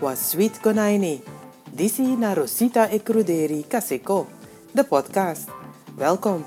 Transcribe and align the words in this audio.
was 0.00 0.30
Sweet 0.30 0.60
Konaini. 0.60 1.22
Disi 1.70 2.16
na 2.16 2.34
Rosita 2.34 2.88
e 2.90 3.02
Cruderi 3.02 3.64
Kaseko, 3.68 4.26
de 4.72 4.84
podcast. 4.84 5.48
Welkom, 5.96 6.44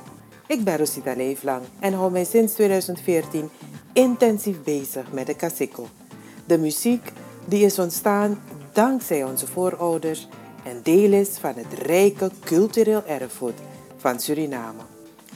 ik 0.47 0.63
ben 0.63 0.77
Rosita 0.77 1.13
Leeflang 1.15 1.63
en 1.79 1.93
hou 1.93 2.11
mij 2.11 2.23
sinds 2.23 2.53
2014 2.53 3.49
intensief 3.93 4.63
bezig 4.63 5.11
met 5.11 5.25
de 5.25 5.35
Kaseko. 5.35 5.87
De 6.45 6.57
muziek 6.57 7.11
die 7.45 7.65
is 7.65 7.79
ontstaan 7.79 8.39
dankzij 8.73 9.23
onze 9.23 9.47
voorouders 9.47 10.27
en 10.63 10.79
deel 10.83 11.11
is 11.11 11.37
van 11.37 11.53
het 11.55 11.73
rijke 11.73 12.31
cultureel 12.43 13.03
erfgoed 13.05 13.59
van 13.97 14.19
Suriname. 14.19 14.81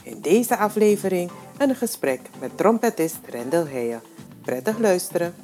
In 0.02 0.20
deze 0.20 0.56
aflevering 0.56 1.30
een 1.58 1.74
gesprek 1.74 2.20
met 2.40 2.56
trompetist 2.56 3.18
Rendel 3.28 3.66
Heijen. 3.66 4.02
Prettig 4.42 4.78
luisteren. 4.78 5.34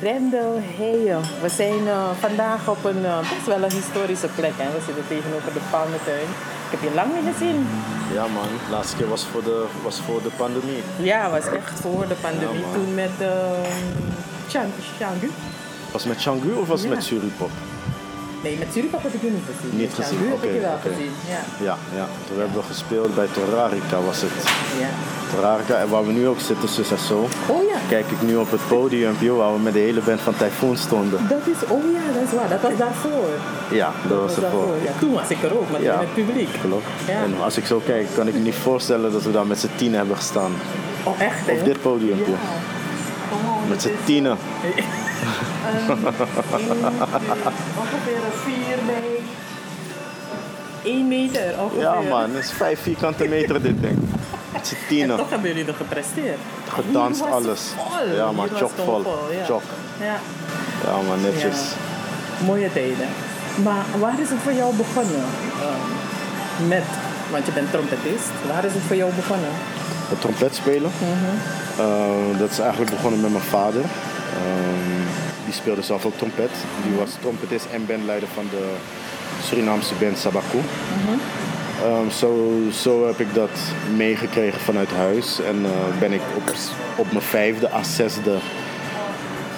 Rendel 0.00 0.58
Heijen, 0.78 1.20
we 1.42 1.48
zijn 1.48 1.82
uh, 1.84 2.10
vandaag 2.20 2.68
op 2.68 2.84
een 2.84 2.98
uh, 3.02 3.18
best 3.18 3.46
wel 3.46 3.62
een 3.62 3.72
historische 3.72 4.28
plek. 4.34 4.52
Hè? 4.56 4.72
We 4.72 4.82
zitten 4.86 5.04
tegenover 5.08 5.52
de 5.52 5.60
Palmentuin. 5.70 6.28
Ik 6.66 6.70
heb 6.70 6.82
je 6.82 6.94
lang 6.94 7.08
niet 7.14 7.34
gezien. 7.34 7.66
Ja 8.12 8.26
man, 8.26 8.48
de 8.66 8.70
laatste 8.70 8.96
keer 8.96 9.08
was 9.08 9.24
voor 9.24 9.42
de, 9.42 9.66
was 9.82 10.00
voor 10.00 10.22
de 10.22 10.30
pandemie. 10.36 10.82
Ja, 10.98 11.30
was 11.30 11.46
echt 11.46 11.80
voor 11.80 12.08
de 12.08 12.14
pandemie. 12.20 12.60
Ja. 12.66 12.72
Toen 12.72 12.94
met 12.94 13.10
uh, 13.20 13.28
Chang, 14.48 14.68
Changu. 15.00 15.30
Was 15.92 16.04
het 16.04 16.12
met 16.12 16.22
Changu 16.22 16.52
of 16.52 16.68
was 16.68 16.80
het 16.80 16.88
Ja. 16.88 16.94
met 16.94 17.04
Suripop? 17.04 17.50
Nee, 18.44 18.56
met 18.58 18.68
Suripap 18.72 19.02
heb 19.02 19.14
ik 19.14 19.20
je 19.22 19.30
niet 19.30 19.48
gezien. 19.52 19.78
Niet 19.78 19.94
gezien, 19.94 20.18
heb 20.18 20.32
oké, 20.34 20.46
je 20.46 20.60
wel 20.60 20.78
gezien. 20.88 21.12
Ja. 21.34 21.40
Ja, 21.68 21.76
ja. 21.98 22.06
Toen 22.28 22.38
hebben 22.38 22.56
we 22.56 22.62
gespeeld 22.72 23.14
bij 23.14 23.26
Torarica 23.36 24.00
was 24.00 24.20
het. 24.20 24.30
ja. 24.80 24.88
Torarica, 25.34 25.74
en 25.76 25.88
waar 25.88 26.06
we 26.06 26.12
nu 26.12 26.26
ook 26.28 26.40
zitten, 26.40 26.68
zus 26.68 26.90
en 26.90 26.98
zo. 26.98 27.18
Oh 27.46 27.62
ja, 27.70 27.76
Kijk 27.88 28.06
ik 28.10 28.22
nu 28.22 28.36
op 28.36 28.50
het 28.50 28.66
podium, 28.68 29.14
joh, 29.20 29.38
waar 29.38 29.52
we 29.52 29.58
met 29.58 29.72
de 29.72 29.78
hele 29.78 30.00
band 30.00 30.20
van 30.20 30.34
Typhoon 30.36 30.76
stonden. 30.76 31.28
dat 31.28 31.38
is, 31.54 31.68
oh 31.68 31.82
ja, 31.92 32.12
dat 32.14 32.22
is 32.28 32.32
waar. 32.38 32.48
Dat 32.48 32.60
was 32.60 32.76
daarvoor. 32.76 33.28
Ja, 33.70 33.92
dat 34.08 34.18
was 34.20 34.30
ervoor. 34.30 34.42
daarvoor, 34.42 34.74
ja. 34.84 34.92
Toen 34.98 35.12
was 35.12 35.28
ik 35.28 35.42
er 35.42 35.58
ook, 35.58 35.70
maar 35.70 35.82
Ja. 35.82 35.96
met 35.96 36.00
het 36.08 36.14
publiek. 36.26 36.48
Klopt. 36.60 36.86
Ja. 37.06 37.12
En 37.22 37.34
als 37.42 37.56
ik 37.56 37.66
zo 37.66 37.82
kijk, 37.86 38.06
kan 38.14 38.26
ik 38.28 38.34
me 38.34 38.40
niet 38.40 38.54
voorstellen 38.54 39.12
dat 39.12 39.22
we 39.22 39.30
daar 39.32 39.46
met 39.46 39.58
z'n 39.60 39.70
tien 39.76 39.94
hebben 39.94 40.16
gestaan. 40.16 40.52
Oh 41.04 41.20
echt 41.20 41.46
hè? 41.46 41.52
Op 41.52 41.64
dit 41.64 41.80
podium, 41.82 42.18
Ja. 42.18 42.24
Oh, 43.32 43.68
Met 43.68 43.82
z'n 43.82 43.90
tienen. 44.04 44.36
Een, 45.66 45.96
één, 45.96 46.14
twee, 46.48 46.70
ongeveer 47.76 48.16
een 48.16 48.38
vier 48.44 48.76
bij 48.86 49.20
1 50.84 51.08
meter 51.08 51.54
ongeveer. 51.60 51.80
Ja 51.80 52.00
man, 52.00 52.32
dat 52.32 52.42
is 52.42 52.50
vijf 52.52 52.80
vierkante 52.82 53.28
meter 53.28 53.62
dit 53.62 53.82
ding. 53.82 53.98
Met 54.52 54.66
z'n 54.66 54.74
En 54.74 54.80
tienen. 54.88 55.16
toch 55.16 55.30
hebben 55.30 55.48
jullie 55.48 55.66
er 55.66 55.74
gepresteerd. 55.74 56.38
Gedanst, 56.68 57.22
alles. 57.22 57.60
Vol. 57.76 58.14
Ja, 58.14 58.34
was 58.34 58.48
chockvol. 58.54 59.04
Ja. 59.30 59.44
Chock. 59.44 59.62
Ja. 60.00 60.16
Ja 60.84 61.00
man, 61.08 61.20
netjes. 61.20 61.58
Mooie 62.46 62.72
tijden. 62.72 63.08
Maar 63.62 63.84
waar 63.98 64.20
is 64.20 64.30
het 64.30 64.38
voor 64.38 64.52
jou 64.52 64.74
begonnen? 64.74 65.24
Ehm, 65.60 66.68
met, 66.68 66.82
want 67.30 67.46
je 67.46 67.52
bent 67.52 67.70
trompetist. 67.70 68.30
Waar 68.48 68.64
is 68.64 68.72
het 68.72 68.82
voor 68.82 68.96
jou 68.96 69.12
begonnen? 69.12 69.50
Het 70.08 70.20
trompet 70.20 70.54
spelen. 70.54 70.90
Eh, 71.78 72.38
dat 72.38 72.50
is 72.50 72.58
eigenlijk 72.58 72.90
begonnen 72.90 73.20
met 73.20 73.30
mijn 73.30 73.44
vader. 73.44 73.84
Die 75.44 75.54
speelde 75.54 75.82
zelf 75.82 76.04
ook 76.04 76.16
trompet. 76.16 76.50
Die 76.86 76.96
was 76.98 77.10
trompetist 77.20 77.66
en 77.72 77.86
bandleider 77.86 78.28
van 78.34 78.46
de 78.50 78.74
Surinaamse 79.42 79.94
band 79.94 80.18
Sabaku. 80.18 80.58
Ehm, 81.82 82.10
zo, 82.10 82.58
zo 82.72 83.06
heb 83.06 83.20
ik 83.20 83.34
dat 83.34 83.58
meegekregen 83.96 84.60
vanuit 84.60 84.90
huis. 84.90 85.40
En 85.40 85.64
eh, 85.64 85.98
ben 85.98 86.12
ik 86.12 86.20
op, 86.36 86.54
op 86.96 87.12
mijn 87.12 87.24
vijfde 87.24 87.72
à 87.72 87.82
zesde 87.82 88.38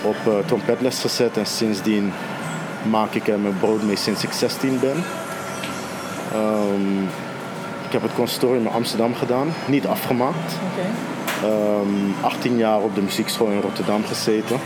op 0.03 0.17
eh, 0.27 0.33
trompetles 0.47 1.01
gezet. 1.01 1.37
En 1.37 1.47
sindsdien 1.47 2.13
maak 2.91 3.15
ik 3.15 3.29
er 3.29 3.39
mijn 3.39 3.59
brood 3.59 3.83
mee 3.83 3.97
sinds 3.97 4.25
ik 4.25 4.33
16 4.33 4.79
ben. 4.81 5.05
Ehm, 6.33 7.03
ik 7.87 7.93
heb 7.93 8.03
het 8.03 8.15
conservatorium 8.15 8.67
in 8.67 8.73
Amsterdam 8.73 9.15
gedaan, 9.15 9.49
niet 9.67 9.87
afgemaakt. 9.87 10.53
Oké. 10.73 10.89
Ehm, 11.47 12.25
18 12.25 12.57
jaar 12.57 12.81
op 12.81 12.95
de 12.95 13.03
muziekschool 13.03 13.49
in 13.49 13.61
Rotterdam 13.61 14.05
gezeten. 14.05 14.57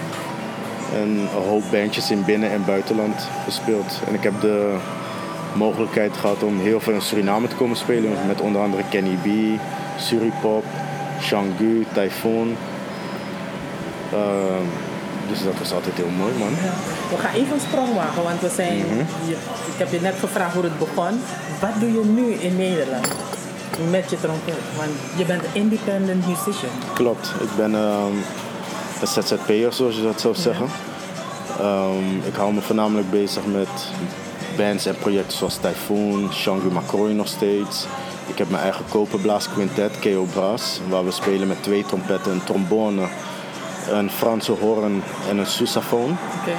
En 0.94 1.08
een 1.08 1.28
hoop 1.48 1.62
bandjes 1.70 2.10
in 2.10 2.24
binnen- 2.24 2.50
en 2.50 2.64
buitenland 2.64 3.28
gespeeld. 3.44 4.00
En 4.08 4.14
ik 4.14 4.22
heb 4.22 4.40
de 4.40 4.76
mogelijkheid 5.52 6.16
gehad 6.16 6.42
om 6.42 6.60
heel 6.60 6.80
veel 6.80 6.92
in 6.92 7.02
Suriname 7.02 7.48
te 7.48 7.54
komen 7.56 7.76
spelen. 7.76 8.12
Met 8.26 8.40
onder 8.40 8.62
andere 8.62 8.82
Kenny 8.90 9.14
B, 9.22 9.26
Suripop, 10.00 10.64
Shangu, 11.20 11.86
Typhoon. 11.92 12.56
Ehm, 14.12 14.66
dus 15.28 15.42
dat 15.42 15.58
was 15.58 15.72
altijd 15.72 15.96
heel 15.96 16.08
mooi, 16.18 16.32
man. 16.38 16.48
Ja. 16.50 16.72
We 17.10 17.22
gaan 17.22 17.34
even 17.34 17.54
een 17.54 17.60
sprong 17.60 17.94
maken, 17.94 18.22
want 18.22 18.40
we 18.40 18.48
zijn. 18.54 18.76
Mhm. 18.78 18.96
je- 19.28 19.36
ik 19.72 19.78
heb 19.78 19.92
je 19.92 20.00
net 20.00 20.14
gevraagd 20.20 20.54
hoe 20.54 20.62
het 20.64 20.78
begon. 20.78 21.20
Wat 21.60 21.70
doe 21.80 21.92
je 21.92 22.04
nu 22.04 22.32
in 22.32 22.56
Nederland 22.56 23.08
met 23.90 24.10
je 24.10 24.20
trompet? 24.20 24.54
Want 24.76 24.90
je 25.16 25.24
bent 25.24 25.42
een 25.44 25.60
independent 25.60 26.26
musician. 26.26 26.70
Klopt, 26.94 27.32
ik 27.40 27.48
ben 27.56 27.74
ehm, 27.74 28.14
een 29.00 29.22
ZZP'er 29.22 29.72
zoals 29.72 29.96
je 29.96 30.02
dat 30.02 30.20
zou 30.20 30.34
zeggen. 30.34 30.66
Ehm, 31.58 32.26
ik 32.26 32.34
hou 32.34 32.52
me 32.54 32.60
voornamelijk 32.60 33.10
bezig 33.10 33.46
met 33.46 33.68
bands 34.56 34.86
en 34.86 34.96
projecten 34.96 35.38
zoals 35.38 35.56
Typhoon, 35.56 36.28
Shangu 36.32 36.70
Makrooi 36.70 37.14
nog 37.14 37.28
steeds. 37.28 37.86
Ik 38.26 38.38
heb 38.38 38.50
mijn 38.50 38.62
eigen 38.62 38.84
koperblaas 38.88 39.48
quintet, 39.48 39.98
KO 39.98 40.26
Brass, 40.32 40.80
waar 40.88 41.04
we 41.04 41.10
spelen 41.10 41.48
met 41.48 41.62
twee 41.62 41.84
trompetten, 41.84 42.32
een 42.32 42.44
trombone, 42.44 43.02
een 43.90 44.10
Franse 44.10 44.52
hoorn 44.52 45.02
en 45.28 45.38
een 45.38 45.46
sousaphone. 45.46 46.14
Oké. 46.40 46.56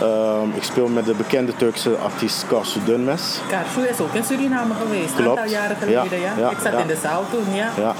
Ehm, 0.00 0.48
ik 0.54 0.62
speel 0.62 0.88
met 0.88 1.04
de 1.04 1.14
bekende 1.14 1.56
Turkse 1.56 1.96
artiest 1.96 2.46
Karsu 2.46 2.80
Dunmes. 2.84 3.38
Karsu 3.48 3.88
is 3.88 4.00
ook 4.00 4.14
in 4.14 4.24
Suriname 4.24 4.74
geweest, 4.74 5.18
een 5.18 5.28
aantal 5.28 5.48
jaren 5.48 5.76
geleden. 5.76 6.20
Ja, 6.20 6.32
Ja, 6.36 6.38
ja, 6.38 6.50
ik 6.50 6.58
zat 6.62 6.72
ja. 6.72 6.78
in 6.78 6.86
de 6.86 6.98
zaal 7.02 7.24
toen, 7.30 7.54
ja. 7.54 7.94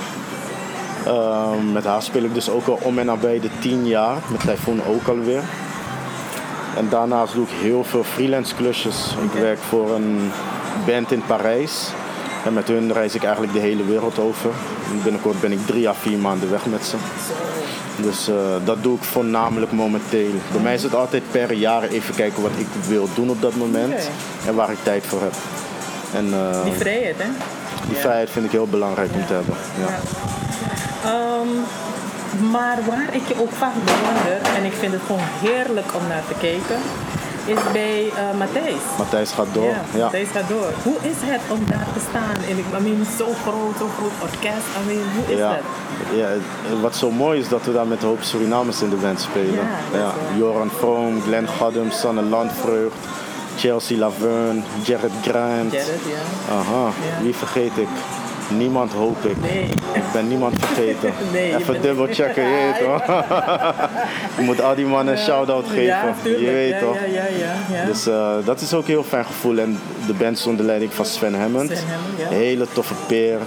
Ehm, 1.07 1.73
met 1.73 1.85
haar 1.85 2.03
speel 2.03 2.23
ik 2.23 2.35
dus 2.35 2.49
ook 2.51 2.67
al 2.67 2.79
om 2.83 2.99
en 2.99 3.07
nabij 3.07 3.41
de 3.41 3.49
10 3.61 3.87
jaar. 3.87 4.17
Met 4.31 4.41
Typhoon 4.41 4.81
ook 4.89 5.09
alweer. 5.09 5.43
En 6.77 6.87
daarnaast 6.89 7.35
doe 7.35 7.45
ik 7.45 7.51
heel 7.61 7.85
veel 7.85 8.05
freelance 8.05 8.55
klusjes. 8.55 9.15
Ik 9.23 9.41
werk 9.41 9.59
voor 9.59 9.95
een 9.95 10.31
band 10.87 11.13
in 11.13 11.23
Parijs. 11.27 11.89
En 12.45 12.53
met 12.53 12.69
hun 12.69 12.93
reis 12.93 13.15
ik 13.15 13.23
eigenlijk 13.23 13.53
de 13.53 13.59
hele 13.59 13.85
wereld 13.85 14.19
over. 14.19 14.51
En 14.91 15.03
Binnenkort 15.03 15.41
ben 15.41 15.53
ik 15.53 15.67
drie 15.67 15.89
à 15.89 15.95
vier 15.95 16.19
maanden 16.19 16.51
weg 16.51 16.67
met 16.67 16.85
ze. 16.85 16.97
Dus 18.03 18.29
eh, 18.29 18.35
dat 18.65 18.83
doe 18.83 18.97
ik 18.97 19.03
voornamelijk 19.03 19.73
momenteel. 19.73 20.31
Bij 20.53 20.61
mij 20.61 20.75
is 20.75 20.83
het 20.83 20.95
altijd 20.95 21.23
per 21.31 21.53
jaar 21.53 21.83
even 21.83 22.15
kijken 22.15 22.43
wat 22.43 22.51
ik 22.57 22.67
wil 22.89 23.09
doen 23.15 23.31
op 23.31 23.41
dat 23.41 23.55
moment. 23.55 24.11
En 24.47 24.55
waar 24.55 24.71
ik 24.71 24.79
tijd 24.83 25.05
voor 25.07 25.21
heb. 25.21 25.33
En 26.15 26.25
Die 26.65 26.73
vrijheid, 26.73 27.17
hè? 27.19 27.29
die 27.87 27.95
Ja. 27.95 28.01
vrijheid 28.01 28.31
vind 28.31 28.45
ik 28.45 28.51
heel 28.51 28.67
belangrijk 28.67 29.11
om 29.15 29.27
te 29.27 29.33
hebben. 29.33 29.55
Ja. 29.81 29.87
Ja. 29.87 30.01
Ehm, 31.05 31.51
maar 32.51 32.79
waar 32.89 33.09
ik 33.13 33.29
je 33.29 33.41
ook 33.43 33.53
vaak 33.53 33.75
bewonder, 33.85 34.55
en 34.57 34.65
ik 34.65 34.73
vind 34.73 34.93
het 34.93 35.03
gewoon 35.07 35.29
heerlijk 35.43 35.87
om 35.95 36.07
naar 36.09 36.23
te 36.29 36.35
kijken, 36.41 36.79
is 37.45 37.73
bij 37.73 38.09
eh 38.17 38.39
Matthijs. 38.39 38.83
Matthijs 38.99 39.31
gaat 39.33 39.47
door. 39.53 39.65
Ja, 39.65 39.81
Ja. 39.95 40.03
Matthijs 40.03 40.29
gaat 40.33 40.49
door. 40.49 40.71
Hoe 40.83 40.97
is 41.03 41.17
het 41.21 41.41
om 41.49 41.61
daar 41.69 41.87
te 41.95 42.01
staan? 42.11 42.37
En 42.51 42.59
ik 42.59 42.65
I 42.79 42.83
mean, 42.83 43.05
zo 43.19 43.27
groot, 43.43 43.75
zo 43.79 43.89
groot 43.99 44.17
orkest. 44.23 44.67
I 44.81 44.87
mean, 44.87 45.07
hoe 45.17 45.33
is 45.35 45.39
Ja. 45.39 45.49
dat? 45.49 45.59
Ja, 46.19 46.27
het- 46.27 46.81
wat 46.81 46.97
zo 46.97 47.11
mooi 47.11 47.41
is 47.41 47.49
dat 47.49 47.65
we 47.65 47.73
daar 47.73 47.87
met 47.87 48.03
een 48.03 48.09
hoop 48.09 48.23
Surinamers 48.23 48.83
in 48.83 48.91
de 48.91 48.97
band 48.97 49.21
spelen. 49.21 49.55
Ja, 49.93 49.99
waar. 49.99 50.13
Joran 50.37 50.71
Vroom, 50.79 51.23
Glenn 51.23 51.49
Gaddum, 51.59 51.91
Sanne 51.91 52.23
Landvreugd, 52.23 52.97
Chelsea 53.57 53.99
Laverne, 53.99 54.61
Jared 54.83 55.13
Grant. 55.23 55.73
Jared, 55.73 56.05
ja. 56.15 56.55
Aha, 56.55 56.85
Ja. 56.85 57.23
wie 57.23 57.35
vergeet 57.35 57.77
ik? 57.77 57.89
Niemand 58.49 58.93
hoop 58.93 59.25
ik. 59.25 59.41
Nee. 59.41 59.63
Ik 59.93 60.03
ben 60.13 60.29
niemand 60.29 60.55
vergeten. 60.59 61.13
Nee, 61.33 61.57
Even 61.57 61.73
bent- 61.73 61.83
dubbel 61.85 62.07
checken, 62.11 62.43
je 62.43 62.73
weet 62.73 62.87
toch? 62.89 63.07
je 64.37 64.43
moet 64.43 64.61
al 64.63 64.75
die 64.75 64.87
mannen 64.87 65.15
een 65.15 65.21
shout-out 65.21 65.67
geven. 65.69 65.83
Ja, 65.85 66.15
je 66.23 66.51
weet 66.53 66.79
toch? 66.81 66.95
Ja, 66.95 67.05
ja, 67.05 67.25
ja. 67.39 67.77
ja. 67.79 67.85
Dus 67.85 68.07
eh, 68.07 68.35
dat 68.45 68.61
is 68.61 68.75
ook 68.75 68.83
een 68.83 68.89
heel 68.89 69.03
fijn 69.05 69.25
gevoel. 69.25 69.59
En 69.59 69.79
de 70.07 70.13
band 70.13 70.39
is 70.39 70.47
onder 70.47 70.65
leiding 70.67 70.93
van 70.93 71.05
Sven 71.05 71.41
Hammond. 71.41 71.71
Sven 71.71 71.89
Hammond, 71.89 72.19
ja. 72.19 72.29
Hele 72.29 72.67
toffe 72.73 72.95
peer. 73.07 73.39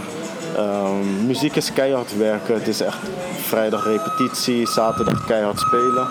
Ehm, 0.56 1.26
muziek 1.26 1.56
is 1.56 1.74
keihard 1.74 2.18
werken. 2.18 2.54
Het 2.54 2.68
is 2.68 2.82
echt 2.82 2.98
vrijdag 3.42 3.86
repetitie, 3.86 4.68
zaterdag 4.68 5.26
keihard 5.26 5.60
spelen. 5.60 6.08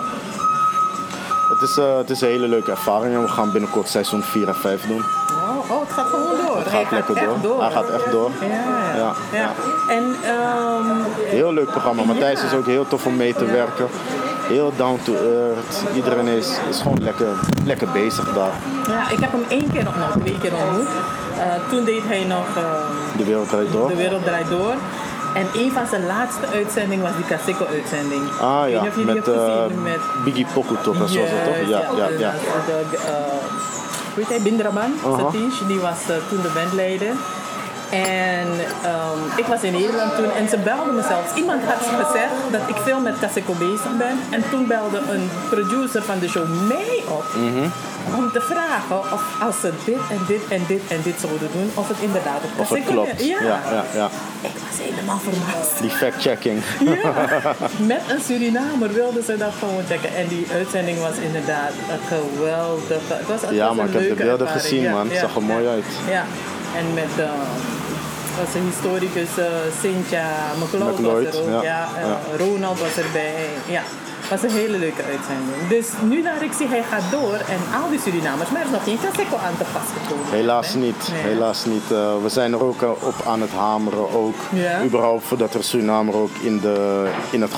Het 1.59 1.69
is, 1.69 1.77
eh, 1.77 1.97
het 1.97 2.09
is 2.09 2.21
een 2.21 2.27
hele 2.27 2.47
leuke 2.47 2.71
ervaring 2.71 3.15
en 3.15 3.21
we 3.21 3.27
gaan 3.27 3.51
binnenkort 3.51 3.89
seizoen 3.89 4.21
4 4.23 4.47
en 4.47 4.55
5 4.55 4.81
doen. 4.87 5.03
Oh, 5.69 5.79
het 5.79 5.91
gaat 5.91 6.05
gewoon 6.05 6.45
door. 6.45 6.57
Het 6.57 6.67
gaat 6.67 6.91
lekker 6.91 7.17
echt 7.17 7.41
door. 7.41 7.61
Hij 7.61 7.71
gaat 7.71 7.89
echt 7.89 8.11
door. 8.11 8.31
Ja, 8.41 8.47
ja. 8.47 9.13
Ja, 9.31 9.37
ja. 9.37 9.51
En 9.93 10.15
ehm, 10.23 10.85
Heel 11.25 11.53
leuk 11.53 11.69
programma. 11.69 12.03
Matthijs 12.03 12.43
is 12.43 12.53
ook 12.53 12.65
heel 12.65 12.87
tof 12.87 13.05
om 13.05 13.15
mee 13.15 13.33
te 13.33 13.45
werken. 13.45 13.87
Heel 14.47 14.73
down 14.75 14.99
to 15.03 15.13
earth. 15.13 15.83
Iedereen 15.95 16.27
is, 16.27 16.49
is 16.69 16.81
gewoon 16.81 17.03
lekker, 17.03 17.27
lekker 17.65 17.87
bezig 17.87 18.33
daar. 18.33 18.51
ja, 18.87 19.09
ik 19.09 19.19
heb 19.19 19.31
hem 19.31 19.45
één 19.47 19.71
keer, 19.71 19.83
nou 19.83 20.19
twee 20.19 20.37
keer 20.39 20.53
ontmoet. 20.55 20.87
Eh, 21.37 21.69
toen 21.69 21.83
deed 21.83 22.01
hij 22.05 22.23
nog 22.23 22.47
ehm, 22.55 23.17
De 23.17 23.25
wereld 23.25 23.49
draait 23.49 23.71
door. 23.71 23.87
De 23.87 23.95
Wereld 23.95 24.23
Draait 24.23 24.49
Door. 24.49 24.73
En 25.33 25.47
een 25.53 25.71
van 25.71 25.87
zijn 25.87 26.05
laatste 26.05 26.47
uitzendingen 26.53 27.03
was 27.03 27.15
die 27.15 27.25
Kaseko-uitzending. 27.25 28.21
Ah 28.41 28.69
ja, 28.69 28.81
met, 28.83 28.93
gezien 28.93 29.81
met... 29.83 29.99
Biggie 30.23 30.45
Pokutok 30.53 30.95
en 30.95 31.09
zo 31.09 31.19
toch? 31.19 31.67
Ja, 31.67 31.81
ja, 31.97 32.07
ja. 32.17 32.31
De, 32.31 32.85
de, 32.91 32.97
eh, 32.97 33.13
hoe 34.17 34.25
heet 34.25 34.35
hij? 34.35 34.41
Bindraman. 34.41 34.93
Satish, 35.01 35.59
die 35.67 35.79
was 35.79 36.09
eh, 36.09 36.15
toen 36.29 36.41
de 36.41 36.51
bandleider. 36.53 37.13
En 37.89 38.47
ehm, 38.83 39.19
ik 39.35 39.45
was 39.45 39.61
in 39.61 39.71
Nederland 39.71 40.15
toen 40.15 40.31
en 40.39 40.49
ze 40.49 40.57
belden 40.57 40.95
me 40.95 41.01
zelfs. 41.07 41.33
Iemand 41.35 41.61
had 41.63 42.05
gezegd 42.05 42.33
dat 42.51 42.61
ik 42.67 42.75
veel 42.75 42.99
met 42.99 43.19
Kaseko 43.19 43.53
bezig 43.53 43.97
ben. 43.97 44.15
En 44.29 44.43
toen 44.51 44.67
belde 44.67 44.97
een 45.13 45.29
producer 45.49 46.03
van 46.03 46.19
de 46.19 46.27
show 46.29 46.47
mij 46.67 47.03
op 47.07 47.23
Mhm. 47.35 47.67
om 48.17 48.31
te 48.31 48.41
vragen 48.41 48.97
of 49.13 49.23
als 49.41 49.59
ze 49.61 49.71
dit 49.85 49.99
en 50.09 50.19
dit 50.27 50.41
en 50.49 50.63
dit 50.67 50.81
en 50.87 51.01
dit 51.03 51.15
zouden 51.19 51.49
doen, 51.51 51.71
of 51.73 51.87
het 51.87 51.97
inderdaad 51.99 52.41
op 52.43 52.59
Of 52.59 52.69
het 52.69 52.83
klopt. 52.85 53.25
Ja. 53.25 53.37
Ja, 53.41 53.59
ja, 53.71 53.83
ja. 53.93 54.09
Ik 54.41 54.51
was 54.67 54.77
helemaal 54.87 55.19
verbaasd. 55.19 55.81
Die 55.81 55.89
fact-checking. 55.89 56.61
Ja, 56.79 57.11
met 57.93 58.01
een 58.09 58.21
Surinamer 58.27 58.93
wilden 58.93 59.23
ze 59.23 59.37
dat 59.37 59.53
gewoon 59.59 59.83
checken. 59.89 60.15
En 60.15 60.27
die 60.27 60.47
uitzending 60.53 60.99
was 60.99 61.15
inderdaad 61.27 61.71
een 61.91 62.17
geweldige. 62.17 63.13
Het 63.13 63.27
was, 63.27 63.41
het 63.41 63.49
Ja, 63.55 63.67
was 63.67 63.75
maar 63.75 63.85
ik 63.85 63.93
heb 63.93 64.01
de 64.09 64.23
beelden 64.23 64.47
ervaring. 64.47 64.61
gezien, 64.61 64.91
man. 64.91 65.09
Het 65.09 65.17
zag 65.19 65.35
er 65.35 65.41
mooi 65.43 65.67
uit. 65.67 65.85
Ja, 66.09 66.23
en 66.75 66.93
met 66.93 67.13
uh, 67.19 67.29
was 68.37 68.53
een 68.55 68.65
historicus 68.65 69.29
uh, 69.39 69.45
Cynthia 69.81 70.27
McLeod 70.63 70.83
was 70.83 70.99
McLeod, 70.99 71.33
er 71.33 71.41
ook. 71.41 71.49
ja, 71.49 71.61
Ja, 71.61 71.87
ja. 71.99 72.19
Ronald 72.37 72.79
was 72.79 72.97
erbij. 72.97 73.35
Ja. 73.67 73.81
Het 74.19 74.41
was 74.41 74.51
een 74.51 74.57
hele 74.57 74.77
leuke 74.77 75.03
uitzending. 75.03 75.67
Dus 75.69 75.87
nu 76.09 76.21
naar 76.21 76.43
ik 76.43 76.51
zie, 76.53 76.67
hij 76.67 76.83
gaat 76.91 77.11
door 77.11 77.33
en 77.33 77.81
al 77.81 77.89
die 77.89 77.99
Surinamers, 77.99 78.49
maar 78.49 78.59
er 78.61 78.65
is 78.67 78.71
nog 78.73 78.83
geen 78.83 78.99
Kaseko 79.01 79.37
aan 79.45 79.57
te 79.57 79.65
vastgekomen. 79.65 80.25
Helaas 80.31 80.73
hè? 80.73 80.79
niet, 80.79 81.09
Nee. 81.11 81.21
helaas 81.21 81.65
niet. 81.65 81.91
Eh, 81.91 82.13
we 82.23 82.29
zijn 82.29 82.53
er 82.53 82.63
ook 82.63 82.81
eh, 82.81 82.89
op 82.89 83.15
aan 83.27 83.41
het 83.41 83.51
hameren 83.51 84.13
ook. 84.13 84.35
Ja? 84.53 84.83
Überhaupt 84.83 85.23
voordat 85.25 85.53
er 85.53 85.63
Surinamer 85.63 86.15
ook 86.15 86.31
in, 86.41 86.59
de, 86.59 87.07
in 87.29 87.41
het 87.41 87.53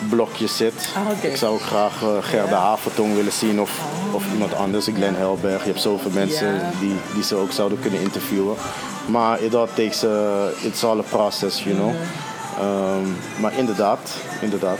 gastenblokje 0.00 0.46
zit. 0.46 0.88
Ah. 0.96 1.30
Ik 1.30 1.36
zou 1.36 1.52
ook 1.54 1.60
graag 1.60 2.02
eh, 2.02 2.08
Gerda 2.20 2.56
Havertong 2.58 3.14
willen 3.14 3.32
zien 3.32 3.60
of, 3.60 3.80
of 4.12 4.24
iemand 4.32 4.54
anders. 4.54 4.86
Glenn 4.94 5.14
Helberg. 5.16 5.60
Je 5.64 5.68
hebt 5.70 5.80
zoveel 5.82 6.10
mensen 6.10 6.54
Ja. 6.54 6.70
die, 6.80 6.94
die 7.14 7.22
ze 7.22 7.34
ook 7.36 7.52
zouden 7.52 7.80
kunnen 7.80 8.00
interviewen. 8.00 8.56
Maar 9.06 9.40
it 9.40 9.54
all 9.54 9.66
takes, 9.74 10.04
uh, 10.04 10.44
it's 10.62 10.84
all 10.84 10.98
a 10.98 11.02
process, 11.02 11.62
you 11.62 11.74
know. 11.76 11.90
Ehm, 12.60 13.40
maar 13.40 13.58
inderdaad, 13.58 14.10
inderdaad. 14.40 14.78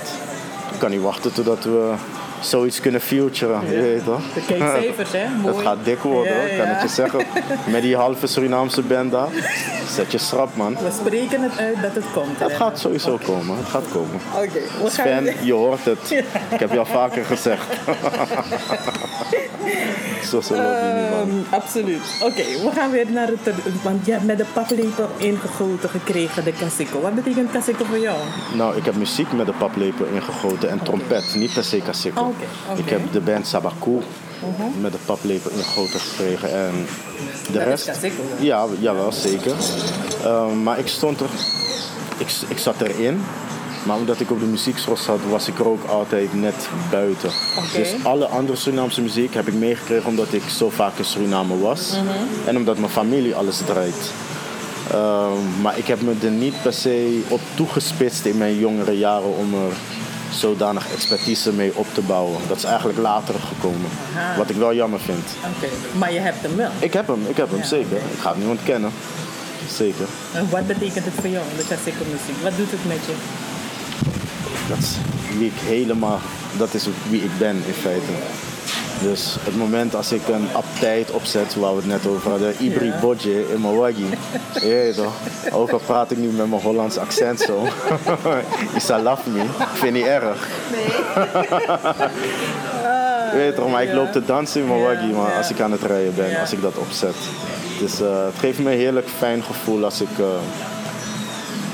Ik 0.72 0.78
kan 0.78 0.90
niet 0.90 1.00
wachten 1.00 1.32
totdat 1.32 1.64
we 1.64 1.92
zoiets 2.40 2.80
kunnen 2.80 3.00
featuren. 3.00 3.60
Je 3.70 3.80
weet 3.80 4.04
toch? 4.04 4.20
De 4.34 4.40
kijkcijfers, 4.46 5.12
hè? 5.18 5.28
Mooi. 5.28 5.54
Het 5.56 5.64
gaat 5.66 5.84
dik 5.84 5.98
worden, 5.98 6.32
Ja, 6.32 6.38
hoor. 6.38 6.48
kan 6.48 6.56
ja. 6.56 6.64
het 6.72 6.82
je 6.82 6.88
zeggen. 6.88 7.20
Met 7.72 7.82
die 7.82 7.96
halve 7.96 8.26
Surinaamse 8.26 8.82
band 8.82 9.10
daar. 9.10 9.28
Zet 9.90 10.12
je 10.12 10.18
schrap, 10.18 10.56
man. 10.56 10.74
We 10.74 10.90
spreken 11.00 11.42
het 11.42 11.58
uit 11.58 11.82
dat 11.82 11.94
het 11.94 12.04
komt. 12.12 12.38
Het 12.38 12.52
gaat 12.52 12.78
sowieso 12.78 13.18
komen. 13.24 13.56
Het 13.56 13.68
gaat 13.68 13.84
komen. 13.92 14.20
Oké, 14.34 14.48
we 14.82 14.90
gaan... 14.90 14.90
Sven, 14.90 15.34
je 15.46 15.52
hoort 15.52 15.84
het. 15.84 16.10
Ik 16.50 16.58
heb 16.58 16.72
je 16.72 16.78
al 16.78 16.86
vaker 16.86 17.24
gezegd. 17.24 17.64
Zo 20.30 20.40
zo 20.40 20.54
man. 20.54 20.64
Ehm, 20.64 21.28
absoluut. 21.50 22.00
Oké, 22.22 22.42
we 22.42 22.70
gaan 22.74 22.90
weer 22.90 23.06
naar 23.10 23.26
het... 23.28 23.54
Want 23.82 24.06
je 24.06 24.12
hebt 24.12 24.24
met 24.24 24.38
de 24.38 24.44
paplepel 24.52 25.08
ingegoten 25.16 25.88
gekregen, 25.88 26.44
de 26.44 26.52
kasiko. 26.52 27.00
Wat 27.00 27.14
betekent 27.14 27.50
kasiko 27.50 27.84
voor 27.84 27.98
jou? 27.98 28.16
Nou, 28.54 28.76
ik 28.76 28.84
heb 28.84 28.94
muziek 28.96 29.32
met 29.32 29.46
de 29.46 29.52
paplepel 29.52 30.04
ingegoten 30.14 30.70
en 30.70 30.82
trompet. 30.82 31.34
Niet 31.34 31.52
per 31.52 31.64
se 31.64 31.80
kasiko. 31.80 32.29
Ik 32.76 32.88
heb 32.88 33.12
de 33.12 33.20
band 33.20 33.46
Sabaku 33.46 33.98
met 34.80 34.92
de 34.92 34.98
paplepel 35.04 35.50
ingegoten 35.50 36.00
gekregen. 36.00 36.52
En 36.52 36.86
de 37.46 37.52
Dat 37.52 37.66
is 37.66 37.84
rest... 37.84 38.02
hè? 38.02 38.10
Ja, 38.38 38.66
jawel, 38.78 39.12
zeker. 39.12 39.54
Ehm, 40.24 40.62
maar 40.62 40.78
ik 40.78 40.86
stond 40.88 41.20
er... 41.20 41.28
Ik, 42.18 42.32
ik 42.48 42.58
zat 42.58 42.80
erin. 42.80 43.24
Maar 43.82 43.96
omdat 43.96 44.20
ik 44.20 44.30
op 44.30 44.40
de 44.40 44.46
muziekschool 44.46 44.96
zat, 44.96 45.18
was 45.30 45.48
ik 45.48 45.58
er 45.58 45.68
ook 45.68 45.84
altijd 45.84 46.34
net 46.34 46.68
buiten. 46.90 47.30
Dus 47.74 47.94
alle 48.02 48.26
andere 48.26 48.58
Surinaamse 48.58 49.00
muziek 49.00 49.34
heb 49.34 49.48
ik 49.48 49.54
meegekregen 49.54 50.08
omdat 50.08 50.32
ik 50.32 50.42
zo 50.48 50.70
vaak 50.70 50.98
in 50.98 51.04
Suriname 51.04 51.58
was. 51.58 51.90
Mhm. 51.90 52.48
En 52.48 52.56
omdat 52.56 52.78
mijn 52.78 52.90
familie 52.90 53.34
alles 53.34 53.58
draait. 53.66 54.12
Ehm, 54.90 55.60
maar 55.62 55.78
ik 55.78 55.86
heb 55.86 56.00
me 56.00 56.14
er 56.22 56.30
niet 56.30 56.62
per 56.62 56.72
se 56.72 57.22
op 57.28 57.40
toegespitst 57.54 58.24
in 58.24 58.38
mijn 58.38 58.58
jongere 58.58 58.98
jaren 58.98 59.36
om 59.36 59.54
er 59.54 59.72
zodanig 60.30 60.92
expertise 60.92 61.52
mee 61.52 61.72
op 61.74 61.86
te 61.94 62.00
bouwen. 62.00 62.38
Dat 62.48 62.56
is 62.56 62.64
eigenlijk 62.64 62.98
later 62.98 63.34
gekomen. 63.34 63.90
Aha. 64.16 64.36
Wat 64.36 64.50
ik 64.50 64.56
wel 64.56 64.74
jammer 64.74 65.00
vind. 65.00 65.24
Oké, 65.56 65.68
maar 65.98 66.12
je 66.12 66.18
hebt 66.18 66.42
hem 66.42 66.56
wel. 66.56 66.70
Ik 66.78 66.92
heb 66.92 67.06
hem, 67.06 67.26
ik 67.28 67.36
heb 67.36 67.50
hem 67.50 67.58
Ja. 67.58 67.64
zeker. 67.66 67.96
Ik 67.96 68.18
ga 68.20 68.28
het 68.30 68.38
niet 68.38 68.48
ontkennen. 68.48 68.90
Zeker. 69.72 70.06
En 70.32 70.50
wat 70.50 70.66
betekent 70.66 71.04
het 71.04 71.14
voor 71.14 71.28
jou, 71.28 71.44
de 71.56 71.64
kasiko 71.68 72.04
muziek? 72.10 72.42
Wat 72.42 72.56
doet 72.56 72.70
het 72.70 72.86
met 72.86 72.98
je? 73.06 73.14
Dat 74.68 74.78
is 74.78 74.90
wie 75.38 75.46
ik 75.46 75.58
helemaal, 75.64 76.20
dat 76.56 76.74
is 76.74 76.86
wie 77.08 77.22
ik 77.22 77.38
ben 77.38 77.56
in 77.66 77.72
feite. 77.72 78.12
Dus 79.02 79.36
het 79.40 79.56
moment 79.56 79.94
als 79.94 80.12
ik 80.12 80.28
een 80.28 80.48
uptijd 80.56 81.10
opzet, 81.10 81.54
waar 81.54 81.70
we 81.70 81.76
het 81.76 81.86
net 81.86 82.06
over 82.06 82.30
hadden, 82.30 82.54
Ibri 82.58 82.86
Ja. 82.86 82.98
Bodje 83.00 83.44
in 83.52 83.60
weet 84.60 84.94
toch? 84.94 85.12
Ook 85.52 85.70
al 85.70 85.78
praat 85.78 86.10
ik 86.10 86.18
nu 86.18 86.28
met 86.28 86.48
mijn 86.48 86.62
Hollands 86.62 86.98
accent 86.98 87.40
zo. 87.40 87.66
Isa 88.76 89.02
love 89.02 89.30
me. 89.30 89.42
Ik 89.42 89.66
vind 89.74 89.92
niet 89.92 90.06
erg. 90.06 90.48
Je 93.32 93.36
weet 93.36 93.54
toch, 93.54 93.70
maar 93.70 93.82
ik 93.82 93.92
loop 93.92 94.12
te 94.12 94.24
dansen 94.24 94.60
in 94.60 94.66
Ja, 94.66 94.82
waggie 94.82 95.12
maar 95.12 95.32
als 95.36 95.50
ik 95.50 95.60
aan 95.60 95.72
het 95.72 95.82
rijden 95.82 96.14
ben, 96.14 96.40
als 96.40 96.52
ik 96.52 96.62
dat 96.62 96.76
opzet. 96.76 97.14
Dus 97.78 98.00
eh, 98.00 98.24
het 98.24 98.38
geeft 98.38 98.58
me 98.58 98.70
een 98.70 98.78
heerlijk 98.78 99.08
fijn 99.08 99.42
gevoel 99.42 99.84
als 99.84 100.00
ik 100.00 100.18
eh, 100.18 100.24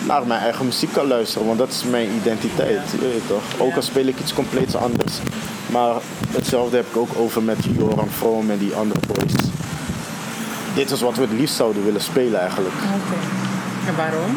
naar 0.06 0.26
mijn 0.26 0.40
eigen 0.40 0.64
muziek 0.64 0.92
kan 0.92 1.06
luisteren, 1.06 1.46
want 1.46 1.58
dat 1.58 1.68
is 1.68 1.84
mijn 1.84 2.10
identiteit, 2.10 2.90
je 2.90 2.98
weet 2.98 3.26
toch. 3.26 3.42
Ook 3.58 3.74
al 3.74 3.82
speel 3.82 4.06
ik 4.06 4.20
iets 4.20 4.34
compleets 4.34 4.76
anders. 4.76 5.18
Maar 5.66 5.94
hetzelfde 6.30 6.76
heb 6.76 6.86
ik 6.86 6.96
ook 6.96 7.10
over 7.16 7.42
met 7.42 7.58
Joran 7.76 8.10
Vroom 8.10 8.50
en 8.50 8.58
die 8.58 8.74
andere 8.74 9.00
boys. 9.06 9.34
Dit 10.74 10.90
is 10.90 11.00
wat 11.00 11.16
we 11.16 11.22
het 11.22 11.30
liefst 11.30 11.56
zouden 11.56 11.84
willen 11.84 12.00
spelen 12.00 12.40
eigenlijk. 12.40 12.74
Oké. 12.74 13.18
En 13.88 13.96
waarom? 13.96 14.36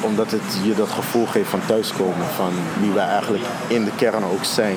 Omdat 0.00 0.30
het 0.30 0.58
je 0.62 0.74
dat 0.74 0.88
gevoel 0.88 1.26
geeft 1.26 1.48
van 1.48 1.60
thuiskomen, 1.66 2.26
van 2.36 2.52
wie 2.80 2.90
wij 2.90 3.06
eigenlijk 3.06 3.44
in 3.66 3.84
de 3.84 3.90
kern 3.96 4.24
ook 4.24 4.44
zijn. 4.44 4.76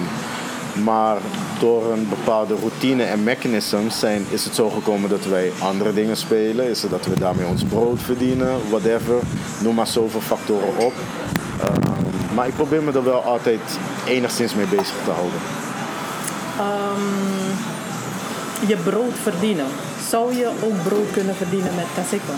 Maar 0.73 1.17
door 1.59 1.91
een 1.91 2.09
bepaalde 2.09 2.55
routine 2.55 3.03
en 3.03 3.23
mechanisms 3.23 3.99
zijn, 3.99 4.25
is 4.29 4.45
het 4.45 4.55
zo 4.55 4.69
gekomen 4.69 5.09
dat 5.09 5.25
wij 5.25 5.51
andere 5.59 5.93
dingen 5.93 6.17
spelen. 6.17 6.69
Is 6.69 6.81
het 6.81 6.91
dat 6.91 7.05
we 7.05 7.19
daarmee 7.19 7.45
ons 7.45 7.63
brood 7.63 8.01
verdienen, 8.01 8.69
whatever. 8.69 9.15
Noem 9.61 9.75
maar 9.75 9.87
zoveel 9.87 10.21
factoren 10.21 10.77
op. 10.77 10.93
Ehm, 11.61 12.33
maar 12.35 12.47
ik 12.47 12.55
probeer 12.55 12.83
me 12.83 12.91
er 12.91 13.03
wel 13.03 13.23
altijd 13.23 13.59
enigszins 14.07 14.55
mee 14.55 14.67
bezig 14.67 14.95
te 15.03 15.11
houden. 15.11 15.39
Ehm, 16.59 17.47
je 18.67 18.75
brood 18.75 19.13
verdienen. 19.23 19.67
Zou 20.09 20.35
je 20.35 20.47
ook 20.63 20.83
brood 20.83 21.11
kunnen 21.11 21.35
verdienen 21.35 21.75
met 21.75 21.85
kasiko? 21.95 22.33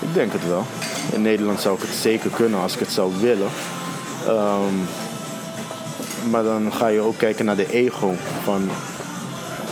Ik 0.00 0.14
denk 0.14 0.32
het 0.32 0.48
wel. 0.48 0.64
In 1.12 1.22
Nederland 1.22 1.60
zou 1.60 1.76
ik 1.76 1.82
het 1.82 1.96
zeker 2.00 2.30
kunnen 2.30 2.60
als 2.60 2.74
ik 2.74 2.80
het 2.80 2.92
zou 2.92 3.12
willen. 3.20 3.48
Ehm, 4.26 4.74
maar 6.30 6.42
dan 6.42 6.72
ga 6.72 6.86
je 6.86 7.00
ook 7.00 7.18
kijken 7.18 7.44
naar 7.44 7.56
de 7.56 7.72
ego. 7.72 8.14
Van, 8.42 8.68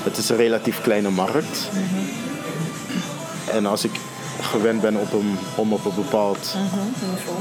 het 0.03 0.17
is 0.17 0.29
een 0.29 0.37
relatief 0.37 0.81
kleine 0.81 1.11
markt. 1.11 1.69
En 3.51 3.67
als 3.67 3.85
ik 3.85 3.91
gewend 4.41 4.81
ben 4.81 4.97
op 4.97 5.13
een, 5.13 5.39
om 5.55 5.73
op 5.73 5.85
een 5.85 5.95
bepaald 5.95 6.55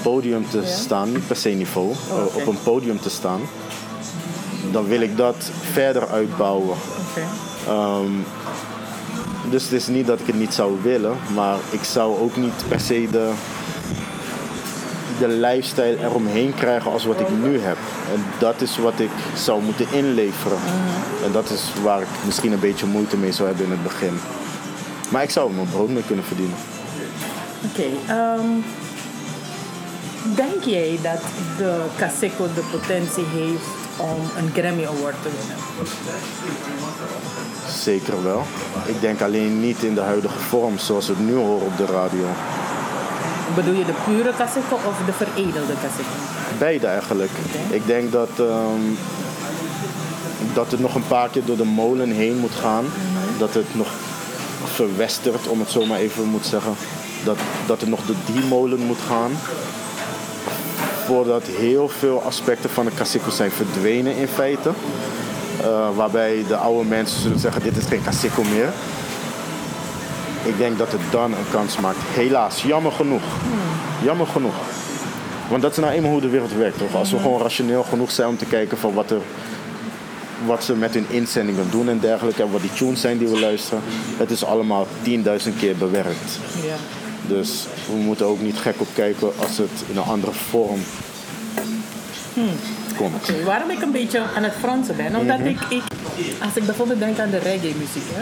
podium 0.01 0.49
te 0.49 0.61
staan, 0.65 1.11
niet 1.11 1.27
per 1.27 1.35
se 1.35 1.49
niveau, 1.49 1.91
eh, 1.91 2.25
oké. 2.25 2.39
op 2.39 2.47
een 2.47 2.61
podium 2.63 2.99
te 2.99 3.09
staan, 3.09 3.41
dan 4.71 4.87
wil 4.87 5.01
ik 5.01 5.17
dat 5.17 5.51
verder 5.71 6.07
uitbouwen. 6.07 6.77
Ehm, 7.67 8.11
dus 9.49 9.63
het 9.63 9.71
is 9.71 9.87
niet 9.87 10.07
dat 10.07 10.19
ik 10.19 10.27
het 10.27 10.39
niet 10.39 10.53
zou 10.53 10.73
willen, 10.81 11.17
maar 11.33 11.57
ik 11.69 11.83
zou 11.83 12.19
ook 12.19 12.35
niet 12.35 12.63
per 12.67 12.79
se 12.79 13.07
de, 13.11 13.31
de 15.27 15.29
lifestyle 15.29 15.97
eromheen 15.99 16.53
krijgen 16.53 16.91
als 16.91 17.05
wat 17.05 17.19
ik 17.19 17.29
nu 17.29 17.59
heb. 17.59 17.77
En 18.13 18.23
dat 18.39 18.61
is 18.61 18.77
wat 18.77 18.99
ik 18.99 19.09
zou 19.35 19.61
moeten 19.61 19.85
inleveren. 19.91 20.57
En 21.25 21.31
dat 21.31 21.49
is 21.49 21.63
waar 21.83 22.01
ik 22.01 22.07
misschien 22.25 22.51
een 22.51 22.59
beetje 22.59 22.85
moeite 22.85 23.17
mee 23.17 23.31
zou 23.31 23.47
hebben 23.47 23.65
in 23.65 23.71
het 23.71 23.83
begin. 23.83 24.19
Maar 25.09 25.23
ik 25.23 25.29
zou 25.29 25.53
mijn 25.53 25.69
brood 25.69 25.89
mee 25.89 26.03
kunnen 26.07 26.25
verdienen. 26.25 26.55
Oké. 27.69 27.87
ehm, 28.07 28.49
denk 30.35 30.63
jij 30.63 30.99
dat 31.01 31.21
de 31.57 31.81
kasiko 31.97 32.47
de 32.55 32.63
potentie 32.71 33.25
heeft 33.25 33.67
om 33.97 34.19
een 34.37 34.49
Grammy 34.53 34.85
Award 34.85 35.15
te 35.21 35.29
winnen? 35.37 35.57
Zeker 37.67 38.23
wel. 38.23 38.43
Ik 38.85 39.01
denk 39.01 39.21
alleen 39.21 39.59
niet 39.59 39.83
in 39.83 39.95
de 39.95 40.01
huidige 40.01 40.39
vorm 40.39 40.77
zoals 40.77 41.07
we 41.07 41.13
het 41.13 41.25
nu 41.25 41.33
horen 41.35 41.65
op 41.65 41.77
de 41.77 41.85
radio. 41.85 42.25
Bedoel 43.55 43.73
je 43.73 43.85
de 43.85 43.93
pure 44.05 44.33
kasiko 44.37 44.75
of 44.75 44.97
de 45.05 45.13
veredelde 45.13 45.73
kasiko? 45.73 46.15
Beide 46.57 46.87
eigenlijk. 46.87 47.31
Ik 47.69 47.85
denk 47.85 48.11
dat, 48.11 48.29
ehm, 48.37 48.81
dat 50.53 50.71
het 50.71 50.79
nog 50.79 50.95
een 50.95 51.07
paar 51.07 51.29
keer 51.29 51.45
door 51.45 51.57
de 51.57 51.63
molen 51.63 52.11
heen 52.11 52.37
moet 52.37 52.55
gaan. 52.61 52.85
Dat 53.37 53.53
het 53.53 53.75
nog 53.75 53.87
verwestert, 54.63 55.47
om 55.47 55.59
het 55.59 55.71
zo 55.71 55.85
maar 55.85 55.99
even 55.99 56.25
moet 56.25 56.45
zeggen. 56.45 56.75
dat, 57.23 57.37
dat 57.65 57.81
er 57.81 57.89
nog 57.89 58.05
door 58.05 58.15
die 58.25 58.43
molen 58.43 58.79
moet 58.79 59.01
gaan. 59.07 59.31
Voordat 61.05 61.43
heel 61.47 61.89
veel 61.89 62.21
aspecten 62.21 62.69
van 62.69 62.85
de 62.85 62.91
Kaseko 62.91 63.29
zijn 63.29 63.51
verdwenen 63.51 64.15
in 64.15 64.27
feite. 64.27 64.71
Eh, 65.61 65.89
waarbij 65.95 66.43
de 66.47 66.55
oude 66.55 66.89
mensen 66.89 67.21
zullen 67.21 67.39
zeggen, 67.39 67.63
dit 67.63 67.77
is 67.77 67.85
geen 67.85 68.03
Kaseko 68.03 68.43
meer. 68.43 68.69
Ik 70.43 70.57
denk 70.57 70.77
dat 70.77 70.91
het 70.91 71.01
dan 71.11 71.31
een 71.31 71.49
kans 71.51 71.79
maakt. 71.79 71.97
Helaas, 72.01 72.63
jammer 72.63 72.91
genoeg. 72.91 73.23
Jammer 74.03 74.27
genoeg. 74.27 74.55
Want 75.49 75.61
dat 75.61 75.71
is 75.71 75.77
nou 75.77 75.93
eenmaal 75.93 76.11
hoe 76.11 76.21
de 76.21 76.29
wereld 76.29 76.53
werkt. 76.53 76.77
Toch? 76.77 76.95
Als 76.95 77.11
we 77.11 77.17
gewoon 77.17 77.41
rationeel 77.41 77.83
genoeg 77.83 78.11
zijn 78.11 78.27
om 78.27 78.37
te 78.37 78.45
kijken 78.45 78.77
van 78.77 78.93
wat, 78.93 79.11
er, 79.11 79.21
wat 80.45 80.63
ze 80.63 80.75
met 80.75 80.93
hun 80.93 81.05
inzendingen 81.09 81.71
doen 81.71 81.89
en 81.89 81.99
dergelijke. 81.99 82.43
En 82.43 82.51
wat 82.51 82.61
die 82.61 82.73
tunes 82.73 83.01
zijn 83.01 83.17
die 83.17 83.27
we 83.27 83.39
luisteren. 83.39 83.83
Het 84.17 84.31
is 84.31 84.45
allemaal 84.45 84.87
10.000 85.03 85.11
keer 85.59 85.75
bewerkt. 85.75 86.39
Ja. 86.63 86.75
Dus 87.27 87.67
we 87.87 87.95
moeten 87.95 88.25
ook 88.25 88.41
niet 88.41 88.57
gek 88.57 88.75
op 88.77 88.87
kijken 88.93 89.31
als 89.39 89.57
het 89.57 89.83
in 89.87 89.97
een 89.97 90.03
andere 90.03 90.31
vorm 90.31 90.79
komt. 92.97 93.29
Oké, 93.29 93.43
Waarom 93.43 93.69
ik 93.69 93.81
een 93.81 93.91
beetje 93.91 94.21
aan 94.35 94.43
het 94.43 94.53
fransen 94.59 94.95
ben, 94.95 95.15
omdat 95.15 95.39
ik, 95.39 95.59
ik, 95.69 95.83
als 96.43 96.55
ik 96.55 96.65
bijvoorbeeld 96.65 96.99
denk 96.99 97.19
aan 97.19 97.29
de 97.29 97.37
reggae 97.37 97.73
muziek, 97.77 98.03
hè, 98.11 98.21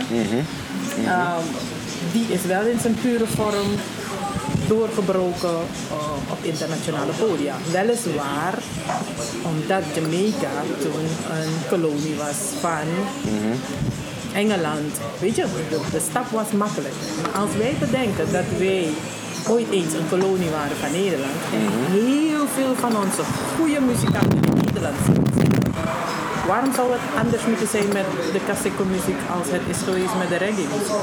ehm, 1.05 1.41
die 2.11 2.25
is 2.27 2.41
wel 2.41 2.65
in 2.65 2.79
zijn 2.79 2.95
pure 3.01 3.27
vorm 3.27 3.69
doorgebroken 4.67 5.59
eh, 5.89 6.31
op 6.31 6.37
internationale 6.41 7.11
podia. 7.11 7.55
Weliswaar 7.71 8.57
omdat 9.41 9.83
Jamaica 9.95 10.53
toen 10.81 11.05
een 11.37 11.53
kolonie 11.69 12.15
was 12.15 12.39
van 12.59 12.87
Engeland. 14.33 14.93
Weet 15.19 15.35
je, 15.35 15.45
de, 15.69 15.79
de 15.91 16.01
stap 16.09 16.27
was 16.29 16.51
makkelijk. 16.51 16.93
Maar 17.21 17.41
als 17.41 17.55
wij 17.57 17.75
bedenken 17.79 18.31
dat 18.31 18.45
wij 18.57 18.89
ooit 19.47 19.69
eens 19.69 19.93
een 19.93 20.09
kolonie 20.09 20.49
waren 20.49 20.77
van 20.77 20.91
Nederland 20.91 21.41
en 21.53 21.91
heel 21.91 22.47
veel 22.55 22.75
van 22.75 22.95
onze 22.97 23.23
goede 23.57 23.79
muzikanten 23.79 24.39
in 24.43 24.63
Nederland 24.65 24.95
zingen. 25.05 25.21
Waarom 26.47 26.73
zou 26.73 26.91
het 26.91 27.01
anders 27.23 27.45
moeten 27.45 27.67
zijn 27.67 27.87
met 27.93 28.05
de 28.33 28.39
Kaseko 28.47 28.83
muziek 28.83 29.19
als 29.37 29.47
het 29.51 29.61
is 29.67 29.77
geweest 29.83 30.13
met 30.19 30.29
de 30.29 30.35
reggae 30.37 30.65
muziek? 30.73 31.01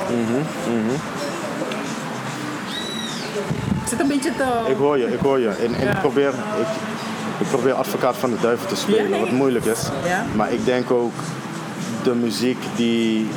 Ik 3.82 3.88
zit 3.88 4.00
een 4.00 4.08
beetje 4.08 4.32
te... 4.36 4.44
Ik 4.70 4.76
hoor 4.76 4.98
je, 4.98 5.06
ik 5.12 5.18
hoor 5.20 5.38
je. 5.38 5.48
En, 5.48 5.74
en 5.74 5.84
Ja. 5.84 5.90
ik, 5.92 6.00
probeer, 6.00 6.28
ik, 6.60 6.66
ik 7.38 7.46
probeer 7.48 7.72
advocaat 7.72 8.16
van 8.16 8.30
de 8.30 8.36
duivel 8.40 8.68
te 8.68 8.76
spelen, 8.76 9.02
Ja, 9.02 9.08
nee. 9.08 9.20
wat 9.20 9.30
moeilijk 9.30 9.64
is. 9.64 9.80
Ja. 10.06 10.24
Maar 10.36 10.52
ik 10.52 10.64
denk 10.64 10.90
ook 10.90 11.12
de 12.02 12.14
muziek 12.14 12.58
die, 12.76 13.28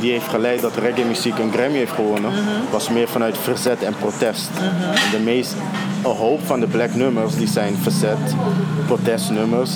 die 0.00 0.10
heeft 0.12 0.28
geleid 0.28 0.60
dat 0.60 0.76
reggae 0.76 1.04
muziek 1.04 1.38
een 1.38 1.52
Grammy 1.52 1.76
heeft 1.76 1.92
gewonnen, 1.92 2.30
Mhm. 2.30 2.40
was 2.70 2.88
meer 2.88 3.08
vanuit 3.08 3.38
verzet 3.38 3.82
en 3.82 3.94
protest. 3.98 4.48
En 4.60 5.10
de 5.10 5.18
meest, 5.24 5.54
een 6.04 6.16
hoop 6.16 6.40
van 6.46 6.60
de 6.60 6.66
black 6.66 6.94
nummers 6.94 7.34
die 7.36 7.48
zijn 7.48 7.76
verzet, 7.82 8.18
protestnummers, 8.86 9.70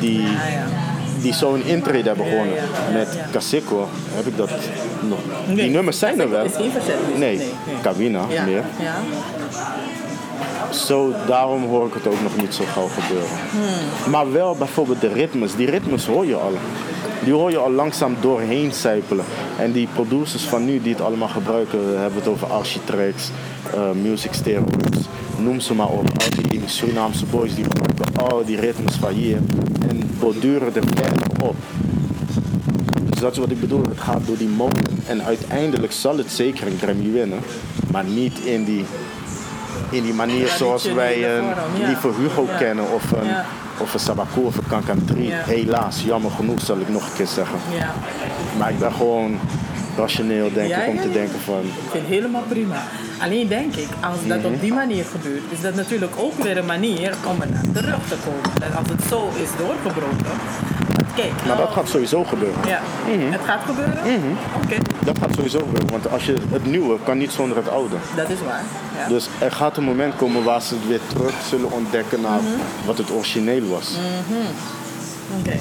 die, 0.00 0.20
Ah, 0.20 1.22
die 1.22 1.34
zo'n 1.34 1.64
intrede 1.64 2.08
hebben 2.08 2.26
gewonnen. 2.26 2.54
Met. 2.92 3.18
Kaseko 3.32 3.88
heb 4.14 4.26
ik 4.26 4.36
dat 4.36 4.50
nog. 5.08 5.18
Nee, 5.46 5.56
Die 5.56 5.70
nummers 5.70 5.98
zijn 5.98 6.20
er 6.20 6.30
wel. 6.30 6.42
Het 6.42 6.50
is 6.50 6.56
geen 6.56 6.70
verzet. 6.70 6.94
Nee, 7.18 7.36
nee. 7.36 7.48
Kawina 7.82 8.24
Ja, 8.28 8.44
meer. 8.44 8.62
ja. 8.80 8.94
Zo, 10.72 11.12
daarom 11.26 11.64
hoor 11.64 11.86
ik 11.86 11.94
het 11.94 12.06
ook 12.06 12.22
nog 12.22 12.36
niet 12.36 12.54
zo 12.54 12.64
gauw 12.72 12.88
gebeuren. 13.00 13.28
Maar 14.10 14.32
wel 14.32 14.54
bijvoorbeeld 14.56 15.00
de 15.00 15.08
ritmes. 15.12 15.54
Die 15.56 15.70
ritmes 15.70 16.06
hoor 16.06 16.26
je 16.26 16.34
al. 16.34 16.52
Die 17.24 17.32
hoor 17.32 17.50
je 17.50 17.56
al 17.58 17.70
langzaam 17.70 18.16
doorheen 18.20 18.72
sijpelen. 18.72 19.24
En 19.58 19.72
die 19.72 19.88
producers 19.94 20.42
van 20.42 20.64
nu 20.64 20.82
die 20.82 20.92
het 20.92 21.00
allemaal 21.02 21.28
gebruiken, 21.28 21.92
we 21.92 21.98
hebben 21.98 22.18
het 22.18 22.28
over 22.28 22.46
Architracks, 22.46 23.30
eh 23.74 23.80
Music 24.02 24.32
Steroids, 24.32 24.98
noem 25.38 25.60
ze 25.60 25.74
maar 25.74 25.88
op. 25.88 26.08
Al 26.08 26.42
die 26.48 26.60
Surinaamse 26.66 27.24
boys 27.26 27.54
die 27.54 27.64
gebruiken 27.64 28.30
al 28.30 28.44
die 28.44 28.60
ritmes 28.60 28.94
van 28.94 29.12
hier 29.12 29.38
borduren 30.18 30.74
er 30.74 30.82
verder 30.94 31.26
op. 31.42 31.56
Dus 33.02 33.20
dat 33.20 33.32
is 33.32 33.38
wat 33.38 33.50
ik 33.50 33.60
bedoel, 33.60 33.82
het 33.88 34.00
gaat 34.00 34.26
door 34.26 34.36
die 34.36 34.48
molen. 34.48 34.84
En 35.06 35.22
uiteindelijk 35.24 35.92
zal 35.92 36.16
het 36.16 36.30
zeker 36.30 36.66
een 36.66 36.78
Grammy 36.82 37.12
winnen, 37.12 37.38
maar 37.90 38.04
niet 38.04 38.38
in 38.38 38.64
die, 38.64 38.84
in 39.90 40.02
die 40.02 40.14
manier 40.14 40.48
zoals 40.48 40.84
wij 40.92 41.36
een 41.36 41.44
ja. 41.44 41.86
Lieve 41.86 42.10
Hugo 42.20 42.46
Ja. 42.50 42.56
kennen 42.56 42.92
of 42.92 43.10
een, 43.12 43.30
of 43.78 43.94
een 43.94 44.00
Sabaku 44.00 44.40
of 44.40 44.56
een 44.56 44.66
Kankan 44.68 45.04
3. 45.04 45.26
Ja. 45.28 45.42
Helaas, 45.44 46.02
jammer 46.04 46.30
genoeg 46.30 46.60
zal 46.60 46.78
ik 46.78 46.88
nog 46.88 47.02
een 47.06 47.16
keer 47.16 47.26
zeggen. 47.26 47.58
Maar 48.58 48.70
ik 48.70 48.78
ben 48.78 48.92
gewoon 48.92 49.38
rationeel 49.98 50.52
denk 50.52 50.68
Ja, 50.68 50.82
ik 50.82 50.88
om 50.88 50.94
ja, 50.94 51.02
te 51.02 51.12
denken 51.12 51.40
van... 51.40 51.60
Ik 51.60 51.90
vind 51.90 52.02
het 52.04 52.12
helemaal 52.14 52.42
prima. 52.48 52.82
Alleen 53.20 53.48
denk 53.48 53.74
ik, 53.74 53.88
als 54.10 54.18
dat 54.26 54.38
Mhm. 54.38 54.46
op 54.46 54.60
die 54.60 54.72
manier 54.72 55.04
gebeurt, 55.04 55.42
is 55.48 55.60
dat 55.60 55.74
natuurlijk 55.74 56.12
ook 56.16 56.34
weer 56.42 56.56
een 56.58 56.66
manier 56.66 57.14
om 57.30 57.40
er 57.40 57.48
naar 57.50 57.64
terug 57.72 58.00
te 58.08 58.16
komen. 58.24 58.62
En 58.70 58.76
als 58.78 58.88
het 58.88 59.02
zo 59.08 59.28
is 59.42 59.48
doorgebroken. 59.58 60.36
Kijk, 61.14 61.32
Maar 61.46 61.56
dat 61.56 61.66
oh, 61.66 61.72
gaat 61.72 61.88
sowieso 61.88 62.24
gebeuren. 62.24 62.58
Ja, 62.66 62.80
het 63.30 63.40
gaat 63.44 63.60
gebeuren? 63.66 63.98
Oké, 64.64 64.76
Dat 65.04 65.18
gaat 65.18 65.34
sowieso 65.34 65.58
gebeuren, 65.58 65.90
want 65.90 66.10
als 66.10 66.24
je 66.24 66.34
het 66.50 66.66
nieuwe 66.66 66.96
kan 67.04 67.18
niet 67.18 67.30
zonder 67.32 67.56
het 67.56 67.68
oude. 67.68 67.96
dat 68.16 68.30
is 68.30 68.38
waar. 68.46 68.62
Ja. 68.98 69.08
Dus 69.08 69.28
er 69.38 69.52
gaat 69.52 69.76
een 69.76 69.84
moment 69.84 70.16
komen 70.16 70.44
waar 70.44 70.62
ze 70.62 70.74
het 70.74 70.86
weer 70.88 71.00
terug 71.06 71.32
zullen 71.48 71.70
ontdekken 71.72 72.20
naar 72.20 72.40
wat 72.86 72.98
het 72.98 73.10
origineel 73.10 73.66
was. 73.68 73.90
Oké. 75.40 75.56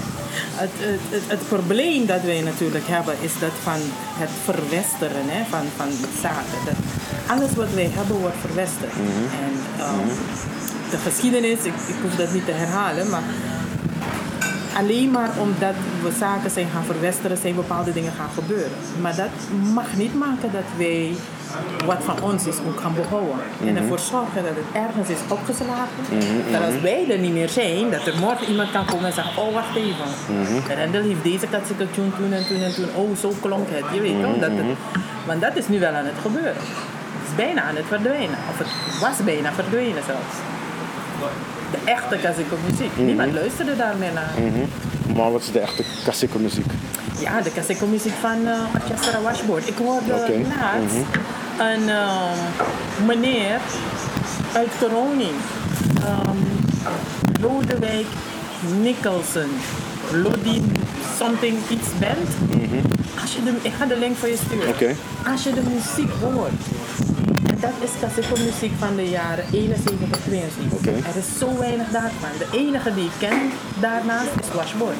Het, 0.62 0.70
het, 0.78 1.00
het, 1.10 1.22
het 1.28 1.48
probleem 1.48 2.06
dat 2.06 2.22
wij 2.22 2.42
natuurlijk 2.42 2.88
hebben 2.88 3.16
is 3.22 3.40
dat 3.40 3.56
van 3.64 3.80
het 4.22 4.30
verwesteren 4.44 5.26
hè, 5.26 5.44
van, 5.50 5.66
van 5.76 5.90
zaken. 6.22 6.60
Dat 6.66 6.80
alles 7.28 7.54
wat 7.56 7.74
wij 7.74 7.90
hebben 7.94 8.18
wordt 8.18 8.42
verwesterd. 8.46 8.94
En 9.46 9.54
ehm, 9.80 10.08
de 10.90 10.98
geschiedenis, 10.98 11.60
ik, 11.60 11.74
ik 11.88 12.00
hoef 12.02 12.16
dat 12.16 12.34
niet 12.34 12.46
te 12.46 12.52
herhalen, 12.52 13.10
maar 13.10 13.24
alleen 14.78 15.12
maar 15.12 15.30
omdat 15.40 15.76
we 16.04 16.12
zaken 16.20 16.52
zijn 16.52 16.68
gaan 16.74 16.86
verwesteren, 16.86 17.38
zijn 17.38 17.56
bepaalde 17.56 17.94
dingen 17.94 18.14
gaan 18.14 18.30
gebeuren. 18.34 18.78
Maar 19.02 19.16
dat 19.16 19.34
mag 19.74 19.96
niet 19.96 20.16
maken 20.16 20.52
dat 20.52 20.70
wij 20.78 21.16
wat 21.86 21.98
van 22.04 22.22
ons 22.22 22.46
is 22.46 22.56
ook 22.68 22.80
gaan 22.80 22.94
behouden. 22.94 23.40
En 23.66 23.78
ervoor 23.78 24.00
zorgen 24.00 24.44
dat 24.44 24.56
het 24.62 24.84
ergens 24.86 25.10
is 25.10 25.22
opgeslagen. 25.28 26.02
Dat 26.52 26.62
als 26.66 26.82
wij 26.82 27.12
er 27.12 27.20
niet 27.20 27.34
meer 27.34 27.50
zijn, 27.50 27.92
dat 27.92 28.08
er 28.08 28.18
morgen 28.20 28.48
iemand 28.48 28.72
kan 28.72 28.86
komen 28.86 29.06
en 29.06 29.14
zeggen, 29.14 29.42
oh 29.44 29.54
wacht 29.54 29.76
even. 29.76 30.10
Rendel 30.76 31.02
heeft 31.02 31.24
deze 31.24 31.48
katsieke 31.48 31.88
tune 31.92 32.12
toen 32.18 32.34
en 32.34 32.48
toen 32.48 32.62
en 32.62 32.74
toen. 32.74 32.90
Oh, 32.96 33.16
zo 33.18 33.34
klonk 33.42 33.68
het. 33.70 33.86
Je 33.94 34.02
weet 34.02 34.22
toch? 34.22 34.38
Dat 34.40 34.52
het, 34.52 34.78
want 35.26 35.42
dat 35.42 35.56
is 35.56 35.68
nu 35.68 35.80
wel 35.80 35.94
aan 35.94 36.06
het 36.06 36.20
gebeuren. 36.22 36.64
Het 37.18 37.28
is 37.30 37.36
bijna 37.36 37.62
aan 37.62 37.76
het 37.76 37.86
verdwijnen. 37.88 38.38
Of 38.52 38.58
het 38.58 38.72
was 39.00 39.18
bijna 39.26 39.52
verdwenen 39.54 40.04
zelfs. 40.06 40.36
De 41.72 41.92
echte 41.92 42.16
klassieke 42.18 42.56
muziek. 42.70 42.98
Niemand 42.98 43.34
luisterde 43.34 43.76
daar 43.76 43.96
meer 43.98 44.14
naar. 44.14 44.34
Maar 45.16 45.32
wat 45.32 45.42
is 45.42 45.52
de 45.52 45.60
echte 45.60 45.84
klassieke 46.04 46.40
muziek? 46.40 46.72
Ja, 47.20 47.42
de 47.42 47.52
klassieke 47.52 47.86
muziek 47.86 48.14
van 48.14 48.38
uh, 48.48 48.60
Orchestra 48.74 49.22
Washboard. 49.22 49.68
Ik 49.68 49.78
hoorde 49.78 50.14
Oké. 50.14 50.32
laatst 50.32 50.98
een 51.60 51.90
ehm, 51.90 53.06
meneer 53.06 53.60
uit 54.54 54.70
Kroning. 54.80 55.36
Ehm 56.06 56.38
Lodewijk 57.42 58.06
Nicholson. 58.82 59.50
Lodi 60.12 60.62
something 61.18 61.58
iets 61.70 61.88
band. 62.00 62.30
Als 63.22 63.34
je 63.36 63.44
de, 63.44 63.54
ik 63.62 63.72
ga 63.78 63.86
de 63.86 63.98
link 64.00 64.16
voor 64.18 64.30
je 64.30 64.38
sturen. 64.46 64.98
Als 65.32 65.44
je 65.44 65.54
de 65.54 65.62
muziek 65.62 66.12
hoort. 66.22 66.62
Dat 67.60 67.72
is 67.84 67.90
klassieke 68.00 68.44
muziek 68.44 68.72
van 68.78 68.96
de 68.96 69.10
jaren 69.10 69.46
71, 69.52 70.20
72. 70.26 70.80
Oké. 70.80 70.90
Er 70.90 71.18
is 71.18 71.40
zo 71.40 71.58
weinig 71.58 71.88
daarvan. 71.88 72.30
De 72.38 72.58
enige 72.58 72.94
die 72.94 73.04
ik 73.04 73.12
ken 73.18 73.52
daarnaast 73.80 74.32
is 74.40 74.56
Washboard. 74.56 74.96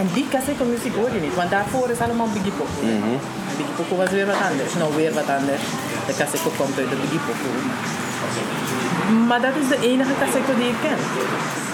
En 0.00 0.06
die 0.14 0.26
klassieke 0.32 0.64
muziek 0.64 0.94
hoor 0.94 1.10
je 1.14 1.20
niet, 1.20 1.34
want 1.34 1.50
daarvoor 1.50 1.88
is 1.90 1.98
allemaal 2.06 2.28
Biggie 2.34 2.52
Popo. 2.58 2.80
Biggie 3.56 3.74
Popo 3.76 3.96
was 3.96 4.10
weer 4.10 4.26
wat 4.26 4.40
anders. 4.50 4.72
Nou, 4.80 4.88
weer 5.00 5.12
wat 5.20 5.28
anders. 5.38 5.62
De 6.06 6.12
klassieke 6.18 6.48
komt 6.58 6.76
uit 6.78 6.90
de 6.92 6.96
Biggie 7.02 7.22
Popo. 7.26 7.48
Maar 9.28 9.40
dat 9.40 9.54
is 9.62 9.68
de 9.68 9.78
enige 9.90 10.12
klassieke 10.20 10.52
die 10.60 10.68
ik 10.68 10.78
ken. 10.82 10.98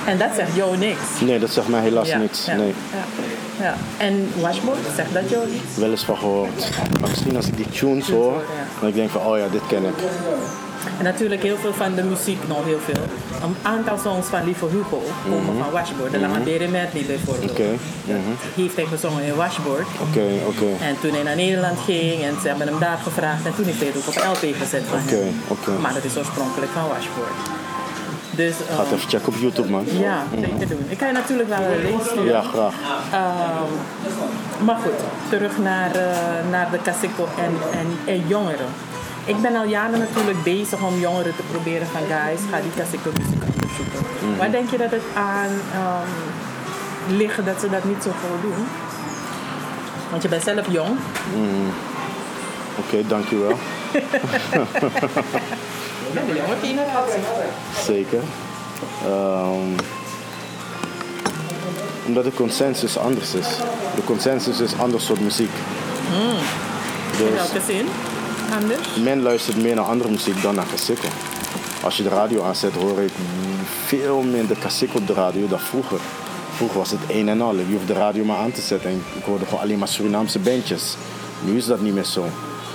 En 0.06 0.18
dat 0.18 0.28
zegt 0.36 0.54
jou 0.54 0.76
niks. 0.76 1.06
Nee, 1.20 1.38
dat 1.38 1.50
zegt 1.50 1.68
mij 1.68 1.80
helaas 1.80 2.08
Ja, 2.08 2.18
niks. 2.18 2.44
ja, 2.46 2.54
Nee. 2.54 2.74
Ja, 2.92 3.64
ja. 3.64 3.74
En 3.96 4.28
Washboard, 4.40 4.78
zegt 4.96 5.12
dat 5.12 5.30
jou 5.30 5.48
iets? 5.48 5.76
Wel 5.76 5.90
eens 5.90 6.04
van 6.04 6.16
gehoord. 6.16 6.70
Maar 7.00 7.08
misschien 7.08 7.36
als 7.36 7.46
ik 7.46 7.56
die 7.56 7.68
tunes 7.68 8.08
hoor, 8.10 8.42
dan 8.80 8.88
ik 8.88 8.94
denk 8.94 9.10
van, 9.10 9.20
oh 9.26 9.38
ja, 9.38 9.46
dit 9.48 9.60
ken 9.68 9.84
ik. 9.84 9.94
En 10.98 11.04
natuurlijk 11.04 11.42
heel 11.42 11.56
veel 11.56 11.72
van 11.74 11.94
de 11.94 12.02
muziek, 12.02 12.48
nog 12.48 12.64
heel 12.64 12.80
veel. 12.84 13.02
Een 13.42 13.56
aantal 13.62 13.98
songs 13.98 14.26
van 14.26 14.44
Lieve 14.44 14.66
Hugo 14.66 15.02
komen 15.30 15.56
van 15.62 15.70
Washboard. 15.70 16.10
De 16.12 16.18
Lange 16.20 16.40
Beren 16.40 16.70
Medley 16.70 17.04
bijvoorbeeld. 17.06 17.50
Oké. 17.50 17.70
Mhm. 18.04 18.18
Heeft 18.54 18.76
hij 18.76 18.86
gezongen 18.86 19.22
in 19.24 19.34
Washboard. 19.34 19.86
Oké, 20.08 20.26
oké. 20.46 20.84
En 20.84 20.94
toen 21.00 21.10
hij 21.12 21.22
naar 21.22 21.36
Nederland 21.36 21.78
ging 21.84 22.22
en 22.22 22.34
ze 22.42 22.48
hebben 22.48 22.66
hem 22.66 22.78
daar 22.78 22.98
gevraagd 23.02 23.46
en 23.46 23.54
toen 23.54 23.64
heeft 23.64 23.78
hij 23.78 23.88
het 23.88 23.96
ook 23.96 24.08
op 24.08 24.16
LP 24.34 24.44
gezet 24.62 24.82
van 24.88 24.98
hem. 25.02 25.34
oké. 25.48 25.70
Maar 25.80 25.94
dat 25.94 26.04
is 26.04 26.16
oorspronkelijk 26.16 26.72
van 26.72 26.82
Washboard. 26.88 27.38
Dus 28.34 28.54
Ga 28.56 28.76
het 28.76 28.86
ehm, 28.86 28.94
even 28.94 29.08
checken 29.08 29.28
op 29.28 29.34
YouTube, 29.40 29.70
man. 29.70 29.84
ja, 30.08 30.22
zeker 30.40 30.68
doen. 30.68 30.84
Ik 30.88 30.98
kan 30.98 31.06
je 31.08 31.12
natuurlijk 31.14 31.48
wel 31.48 31.58
een 31.62 31.82
link 31.82 32.00
sturen. 32.04 32.24
Ja, 32.24 32.42
graag. 32.42 32.74
Ehm, 33.12 33.70
maar 34.64 34.76
goed, 34.84 35.00
terug 35.28 35.58
naar, 35.58 35.90
eh, 35.94 36.50
naar 36.50 36.70
de 36.70 36.78
Kasiko 36.82 37.28
en, 37.38 37.78
en, 37.78 38.14
en 38.14 38.26
jongeren. 38.26 38.66
Ik 39.24 39.40
ben 39.42 39.56
al 39.56 39.64
jaren 39.64 39.98
natuurlijk 39.98 40.42
bezig 40.42 40.82
om 40.82 41.00
jongeren 41.00 41.36
te 41.36 41.42
proberen 41.50 41.86
van 41.86 42.00
guys, 42.00 42.40
ga 42.50 42.60
die 42.60 42.70
klassieke 42.74 43.08
muziek 43.18 43.42
onderzoeken. 43.54 44.00
Mhm. 44.28 44.36
Waar 44.38 44.50
denk 44.50 44.70
je 44.70 44.78
dat 44.78 44.90
het 44.90 45.02
aan 45.14 45.50
ehm, 45.72 47.16
ligt 47.16 47.44
dat 47.44 47.60
ze 47.60 47.70
dat 47.70 47.84
niet 47.84 48.02
zo 48.02 48.10
veel 48.20 48.40
doen? 48.50 48.66
Want 50.10 50.22
je 50.22 50.28
bent 50.28 50.42
zelf 50.42 50.66
jong. 50.70 50.98
Oké, 52.78 53.06
dankjewel. 53.06 53.58
Jonge 56.26 56.56
generatie. 56.62 57.22
Zeker. 57.84 58.20
Ehm, 59.04 59.80
omdat 62.06 62.24
de 62.24 62.32
consensus 62.34 62.98
anders 62.98 63.34
is. 63.34 63.46
De 63.94 64.04
consensus 64.04 64.60
is 64.60 64.78
ander 64.78 65.00
soort 65.00 65.20
muziek. 65.20 65.50
In 66.12 67.26
Dus 67.26 67.34
welke 67.34 67.60
zin? 67.66 67.86
Anders? 68.60 68.96
men 69.04 69.22
luistert 69.22 69.62
meer 69.62 69.74
naar 69.74 69.84
andere 69.84 70.10
muziek 70.10 70.42
dan 70.42 70.54
naar 70.54 70.66
klassieke. 70.66 71.06
Als 71.82 71.96
je 71.96 72.02
de 72.02 72.08
radio 72.08 72.42
aanzet, 72.42 72.72
hoor 72.72 73.00
ik 73.00 73.12
veel 73.86 74.22
minder 74.22 74.56
klassiek 74.56 74.94
op 74.94 75.06
de 75.06 75.12
radio 75.12 75.48
dan 75.48 75.60
vroeger. 75.60 76.00
Vroeger 76.54 76.78
was 76.78 76.90
het 76.90 77.00
een 77.08 77.28
en 77.28 77.40
al. 77.40 77.54
Je 77.54 77.64
hoeft 77.72 77.86
de 77.86 77.92
radio 77.92 78.24
maar 78.24 78.36
aan 78.36 78.52
te 78.52 78.60
zetten 78.60 78.90
en 78.90 79.02
ik 79.16 79.24
hoorde 79.24 79.44
gewoon 79.44 79.60
alleen 79.60 79.78
maar 79.78 79.88
Surinaamse 79.88 80.38
bandjes. 80.38 80.96
Nu 81.44 81.56
is 81.56 81.66
dat 81.66 81.80
niet 81.80 81.94
meer 81.94 82.04
zo. 82.04 82.24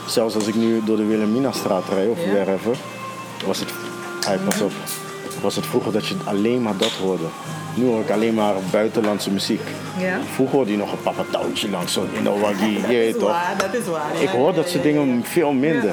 Zelfs 0.07 0.35
als 0.35 0.47
ik 0.47 0.55
nu 0.55 0.81
door 0.83 0.97
de 0.97 1.05
Wilhelminastraat 1.05 1.83
rijd 1.89 2.09
of 2.09 2.17
Ja. 2.19 2.31
wherever, 2.31 2.77
was 3.45 3.59
het, 3.59 3.69
hey, 4.25 4.37
pas 4.37 4.61
op, 4.61 4.71
was 5.41 5.55
het 5.55 5.65
vroeger 5.65 5.91
dat 5.91 6.07
je 6.07 6.15
alleen 6.23 6.61
maar 6.61 6.77
dat 6.77 6.91
hoorde. 6.91 7.23
Nu 7.73 7.85
hoor 7.85 8.01
ik 8.01 8.09
alleen 8.09 8.33
maar 8.33 8.53
buitenlandse 8.71 9.31
muziek. 9.31 9.61
Ja. 9.97 10.17
Vroeger 10.33 10.55
hoorde 10.55 10.71
je 10.71 10.77
nog 10.77 10.91
een 10.91 11.01
papatouwtje 11.01 11.69
langs 11.69 11.93
zo'n 11.93 12.09
Inowagi, 12.19 12.81
Dat 12.81 12.89
is 12.91 13.13
toch. 13.17 13.29
waar, 13.29 13.55
dat 13.57 13.81
is 13.81 13.87
waar. 13.87 14.21
Ik 14.21 14.29
hoor 14.29 14.53
dat 14.53 14.69
soort 14.69 14.83
dingen 14.83 15.23
veel 15.25 15.51
minder. 15.51 15.91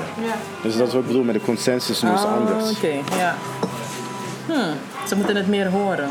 Dus 0.63 0.77
dat 0.77 0.87
is 0.87 0.93
wat 0.93 1.03
ik 1.03 1.07
bedoel 1.07 1.23
met 1.25 1.35
de 1.35 1.41
consensus 1.41 2.03
nu 2.03 2.13
is 2.13 2.23
Oh, 2.23 2.33
anders. 2.33 2.71
Oké, 2.77 3.17
ja. 3.19 3.37
Hmm, 4.47 4.75
ze 5.09 5.17
moeten 5.17 5.37
het 5.37 5.49
meer 5.49 5.69
horen. 5.71 6.09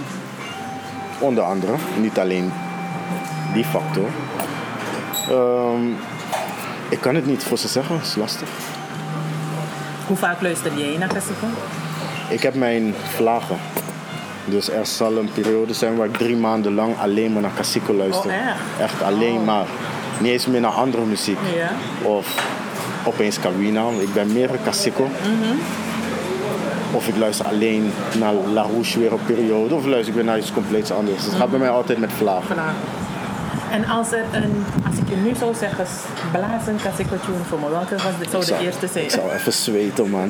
Onder 1.20 1.44
andere, 1.44 1.74
niet 2.00 2.20
alleen 2.20 2.52
die 3.54 3.66
factor. 3.66 4.08
Ehm, 5.30 5.88
ik 6.90 7.00
kan 7.00 7.16
het 7.16 7.26
niet 7.26 7.44
voor 7.44 7.58
ze 7.58 7.68
zeggen, 7.68 7.96
het 7.98 8.06
is 8.06 8.16
lastig. 8.16 8.48
Hoe 10.08 10.18
vaak 10.18 10.42
luister 10.42 10.72
jij 10.78 10.98
naar 10.98 11.08
klassieke? 11.08 11.46
Ik 12.34 12.42
heb 12.42 12.56
mijn 12.56 12.94
vlagen. 13.04 13.58
Dus 14.46 14.70
er 14.70 14.86
zal 14.86 15.18
een 15.18 15.30
periode 15.34 15.74
zijn 15.74 15.96
waar 15.96 16.08
ik 16.08 16.18
drie 16.18 16.36
maanden 16.36 16.74
lang 16.74 17.00
alleen 17.00 17.34
maar 17.34 17.42
naar 17.42 17.52
luister. 17.96 18.30
Oh, 18.30 18.36
echt? 18.36 18.82
Echt 18.92 19.02
alleen 19.02 19.44
maar. 19.44 19.66
Niet 20.20 20.32
eens 20.32 20.46
meer 20.48 20.62
naar 20.62 20.72
andere 20.72 21.06
muziek. 21.06 21.38
Of 22.02 22.46
opeens 23.06 23.40
Kawina. 23.40 23.90
Ik 24.00 24.14
ben 24.14 24.34
meer 24.34 24.50
een. 24.50 25.04
Mhm. 25.04 25.56
Of 26.92 27.08
ik 27.08 27.18
luister 27.18 27.46
alleen 27.46 27.92
naar 28.20 28.34
La 28.34 28.62
Rouge 28.62 29.00
weer 29.00 29.14
op 29.14 29.20
periode. 29.26 29.76
Of 29.76 29.86
luister 29.86 30.08
ik 30.08 30.14
weer 30.14 30.24
naar 30.24 30.38
iets 30.38 30.52
compleets 30.52 30.92
anders. 30.92 31.26
Het 31.26 31.34
gaat 31.34 31.50
bij 31.50 31.60
mij 31.60 31.70
altijd 31.70 32.00
met 32.00 32.12
vlagen. 32.12 32.56
En 33.72 33.86
als 33.86 34.12
er 34.12 34.26
een, 34.32 34.66
als 34.94 35.02
ik 35.02 35.10
je 35.10 35.16
nu 35.16 35.36
zou 35.36 35.56
zeggen, 35.56 35.86
blaas 36.32 36.68
een 36.68 36.78
tune 37.26 37.44
voor 37.50 37.60
me, 37.60 37.70
welke 37.70 37.96
was 37.96 38.18
dit, 38.20 38.30
zou 38.30 38.46
de 38.46 38.66
eerste 38.66 38.88
zijn? 38.92 39.04
Ik 39.04 39.10
zou 39.10 39.32
even 39.32 39.54
zweten, 39.54 40.10
man. 40.10 40.30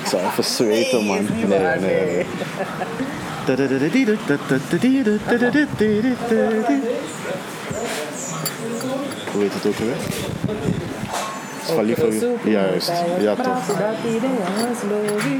ik 0.00 0.06
zou 0.06 0.22
even 0.22 0.44
zweten, 0.56 0.98
Nee, 0.98 1.06
man. 1.08 1.18
is 1.18 1.28
niet 1.28 1.48
waar, 1.48 1.80
nee. 1.80 2.26
Hoe 9.32 9.42
heet 9.42 9.54
het 9.54 9.66
ook 9.66 9.76
weer? 9.76 9.94
Is 11.66 11.70
van 11.74 11.84
lief. 11.84 11.98
Juist, 12.44 12.92
ja 13.20 13.34
toch. 13.34 13.78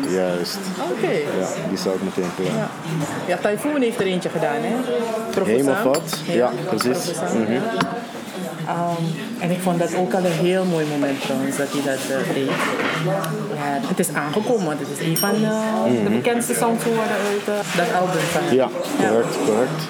Juist. 0.08 0.58
Oké. 0.90 1.10
Ja, 1.10 1.46
die 1.68 1.78
zou 1.78 1.94
ik 1.94 2.02
meteen 2.02 2.30
plannen. 2.34 2.56
Ja. 2.56 2.68
ja, 3.26 3.36
Typhoon 3.36 3.80
heeft 3.80 4.00
er 4.00 4.06
eentje 4.06 4.28
gedaan, 4.28 4.60
hè? 4.60 4.74
Professor. 5.30 5.74
Hemelvat, 5.76 6.18
ja, 6.26 6.50
precies. 6.68 7.10
Professor. 7.12 7.38
Mhm. 7.38 7.58
Ehm, 8.70 9.04
en 9.38 9.50
ik 9.50 9.60
vond 9.60 9.78
dat 9.78 9.94
ook 9.96 10.14
al 10.14 10.24
een 10.24 10.40
heel 10.48 10.64
mooi 10.64 10.86
moment 10.86 11.20
trouwens 11.22 11.56
dat 11.56 11.68
hij 11.70 11.82
dat 11.92 12.02
eh, 12.18 12.34
deed. 12.34 12.50
Ja, 13.04 13.20
het 13.92 13.98
is 13.98 14.12
aangekomen, 14.12 14.66
want 14.66 14.80
het 14.80 14.88
is 14.98 15.06
een 15.06 15.16
van 15.16 15.34
eh, 15.34 16.04
de 16.04 16.10
bekendste 16.10 16.54
songs 16.54 16.82
geworden 16.82 17.16
uit 17.30 17.46
eh, 17.48 17.76
dat 17.76 18.00
album 18.00 18.20
van. 18.20 18.44
Mhm. 18.44 18.54
Ja, 18.54 18.68
correct, 18.98 19.36
correct. 19.46 19.80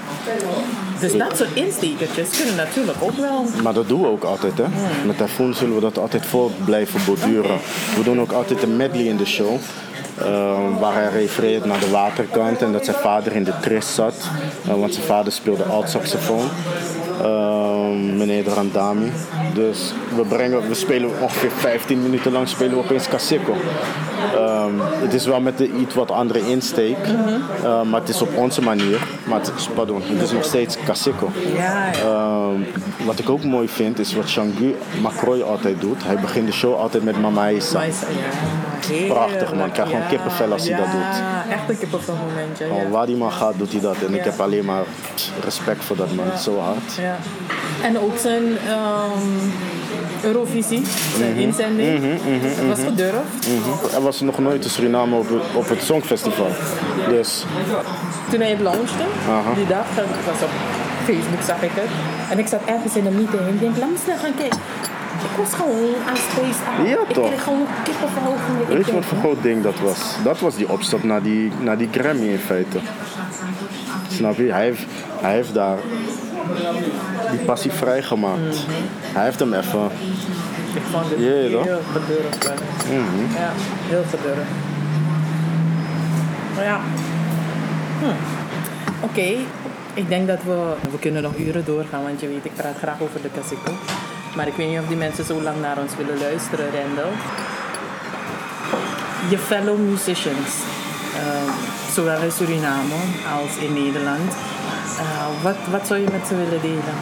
Dus 1.01 1.17
dat 1.17 1.37
soort 1.37 1.55
instekertjes 1.55 2.37
kunnen 2.37 2.57
natuurlijk 2.57 2.99
ook 3.01 3.17
wel. 3.17 3.45
Maar 3.63 3.73
dat 3.75 3.89
doen 3.89 4.01
we 4.01 4.07
ook 4.07 4.25
altijd, 4.25 4.59
hè. 4.59 4.65
Met 5.07 5.19
Typhoon 5.19 5.55
zullen 5.55 5.75
we 5.75 5.81
dat 5.81 5.99
altijd 5.99 6.27
voor 6.27 6.51
blijven 6.65 7.01
borduren. 7.07 7.59
We 7.97 8.03
doen 8.05 8.21
ook 8.21 8.33
altijd 8.33 8.63
een 8.63 8.77
medley 8.77 9.05
in 9.05 9.17
de 9.17 9.27
show. 9.27 9.57
waar 10.81 10.95
hij 10.95 11.09
refereert 11.09 11.65
naar 11.65 11.81
de 11.81 11.91
waterkant 11.91 12.63
en 12.63 12.73
dat 12.73 12.85
zijn 12.85 12.97
vader 12.97 13.33
in 13.35 13.45
de 13.45 13.53
tris 13.61 13.95
zat. 13.95 14.15
want 14.65 14.95
zijn 14.95 15.07
vader 15.07 15.33
speelde 15.33 15.65
alt-saxofoon. 15.65 16.49
Ehm, 17.23 18.17
meneer 18.17 18.45
Randami. 18.49 19.13
Dus 19.55 19.93
we, 20.17 20.23
brengen, 20.23 20.69
we 20.69 20.75
spelen 20.75 21.11
ongeveer 21.21 21.51
15 21.51 22.03
minuten 22.03 22.33
lang 22.33 22.49
spelen 22.49 22.73
we 22.73 22.79
opeens 22.79 23.09
Kasiko. 23.09 23.55
Ehm, 24.37 24.73
het 25.03 25.15
is 25.15 25.27
wel 25.27 25.41
met 25.41 25.61
een 25.61 25.81
iets 25.81 25.95
wat 25.95 26.11
andere 26.11 26.49
insteek. 26.51 26.97
eh, 27.65 27.83
maar 27.83 28.01
het 28.01 28.09
is 28.09 28.23
op 28.23 28.37
onze 28.37 28.63
manier. 28.63 29.07
Maar 29.25 29.39
het 29.39 29.53
is, 29.57 29.69
pardon, 29.75 30.03
het 30.05 30.23
is 30.23 30.33
nog 30.33 30.45
steeds. 30.45 30.77
Ja, 30.85 30.93
ja. 31.57 31.93
Ehm, 31.93 32.61
wat 33.07 33.19
ik 33.19 33.31
ook 33.31 33.45
mooi 33.45 33.69
vind 33.69 33.99
is 33.99 34.15
wat 34.15 34.29
Shangu 34.29 34.75
Macroy 35.03 35.41
altijd 35.41 35.81
doet. 35.81 36.05
Hij 36.05 36.17
begint 36.21 36.47
de 36.47 36.53
show 36.53 36.75
altijd 36.75 37.03
met 37.05 37.21
Mama 37.21 37.51
Isa. 37.51 37.83
Ja. 37.83 37.91
Prachtig, 39.09 39.55
man. 39.55 39.67
Ik 39.67 39.73
krijg 39.73 39.89
gewoon 39.89 40.07
kippenvel 40.09 40.53
als 40.53 40.69
hij 40.69 40.77
dat 40.77 40.91
doet. 40.91 41.01
Ja, 41.01 41.45
echt 41.51 41.69
een 41.69 41.79
kippenvel 41.79 42.15
momentje. 42.29 42.65
Ja. 42.67 42.71
Al 42.71 42.91
waar 42.91 43.07
die 43.07 43.17
man 43.17 43.33
gaat, 43.33 43.55
doet 43.59 43.73
hij 43.73 43.81
dat. 43.81 43.97
En 44.07 44.15
ik 44.15 44.25
heb 44.25 44.41
alleen 44.41 44.65
maar 44.65 44.83
respect 45.45 45.85
voor 45.85 45.97
dat 45.97 46.15
man. 46.15 46.39
Zo 46.39 46.59
hard. 46.59 46.99
Ja. 47.11 47.17
En 47.87 47.99
ook 47.99 48.19
zijn 48.19 48.43
ehm, 48.69 49.29
Eurovisie, 50.23 50.83
zijn 51.19 51.31
Mhm. 51.33 51.41
inzending. 51.41 52.01
dat 52.57 52.67
was 52.77 52.85
gedurfd. 52.87 53.49
Mhm. 53.49 53.95
Er 53.95 54.03
was 54.03 54.21
nog 54.21 54.39
nooit 54.39 54.65
een 54.65 54.71
Suriname 54.71 55.17
op, 55.17 55.29
het- 55.29 55.43
op 55.55 55.69
het 55.69 55.83
Songfestival. 55.83 56.49
Dus 57.09 57.45
Toen 58.31 58.41
hij 58.41 58.51
het 58.51 58.61
launchte, 58.61 59.05
Aha. 59.29 59.55
die 59.55 59.67
dag, 59.67 59.87
dat 59.97 60.05
was 60.27 60.43
op 60.43 60.51
Facebook 61.05 61.43
zag 61.47 61.63
ik 61.63 61.71
het. 61.75 61.91
En 62.31 62.39
ik 62.39 62.47
zat 62.47 62.61
ergens 62.65 62.97
in 62.97 63.07
een 63.07 63.15
meeting 63.17 63.41
en 63.43 63.49
ik 63.55 63.61
denk, 63.61 63.77
laat 63.77 63.89
me 63.91 63.97
snel 64.05 64.17
gaan 64.17 64.35
kijken. 64.37 64.59
Ik 65.31 65.37
was 65.45 65.53
gewoon 65.55 65.95
aan 66.09 66.17
space 66.17 66.61
aan. 66.79 66.87
Ja, 66.89 66.99
ik 67.09 67.15
toch? 67.15 67.27
kreeg 67.27 67.43
gewoon 67.43 67.67
kippenvel 67.85 68.35
van 68.47 68.57
de 68.69 68.75
weet 68.75 68.87
je 68.87 68.93
wat 68.93 69.05
voor 69.05 69.19
groot 69.19 69.43
ding 69.43 69.63
dat 69.63 69.79
was? 69.83 69.99
Dat 70.25 70.41
was 70.41 70.55
die 70.57 70.69
opstap 70.71 71.03
naar 71.03 71.23
die, 71.23 71.53
naar 71.61 71.79
die 71.79 71.89
Grammy 71.93 72.27
in 72.27 72.39
feite. 72.39 72.79
Snap 74.13 74.37
je? 74.37 74.53
Hij 74.53 74.65
heeft, 74.65 74.83
hij 75.21 75.33
heeft 75.35 75.55
daar 75.55 75.79
die 77.31 77.41
passie 77.45 77.73
vrijgemaakt. 77.73 78.57
Hij 79.03 79.25
heeft 79.25 79.39
hem 79.39 79.53
even 79.55 79.85
Ik 80.75 80.83
vond 80.91 81.05
het 81.11 81.19
heel 81.19 81.51
toch? 81.51 81.67
gedurfd. 81.93 82.49
hè. 82.49 82.55
Ja, 83.41 83.51
heel 83.89 84.05
gedurfd. 84.11 84.51
Maar 86.55 86.65
ja. 86.65 86.81
Hm. 88.01 89.05
Oké, 89.05 89.29
ik 89.95 90.09
denk 90.09 90.27
dat 90.27 90.39
we... 90.45 90.73
We 90.91 90.99
kunnen 90.99 91.23
nog 91.23 91.37
uren 91.39 91.65
doorgaan, 91.65 92.03
want 92.03 92.21
je 92.21 92.29
weet, 92.29 92.45
ik 92.45 92.55
praat 92.55 92.77
graag 92.79 93.01
over 93.01 93.23
de 93.23 93.29
Kasiko. 93.35 93.73
Maar 94.37 94.47
ik 94.47 94.55
weet 94.57 94.69
niet 94.69 94.79
of 94.79 94.87
die 94.87 94.97
mensen 94.97 95.25
zo 95.25 95.43
lang 95.43 95.61
naar 95.61 95.79
ons 95.79 95.97
willen 95.97 96.19
luisteren, 96.19 96.71
Rendel. 96.71 97.11
Je 99.31 99.39
fellow 99.39 99.79
musicians, 99.79 100.51
eh, 101.17 101.53
zowel 101.95 102.21
in 102.23 102.33
Suriname 102.33 102.95
als 103.41 103.57
in 103.67 103.73
Nederland. 103.85 104.33
Eh, 105.01 105.43
wat, 105.43 105.57
wat 105.71 105.87
zou 105.87 106.01
je 106.01 106.07
met 106.13 106.27
ze 106.27 106.37
willen 106.37 106.61
delen? 106.61 106.95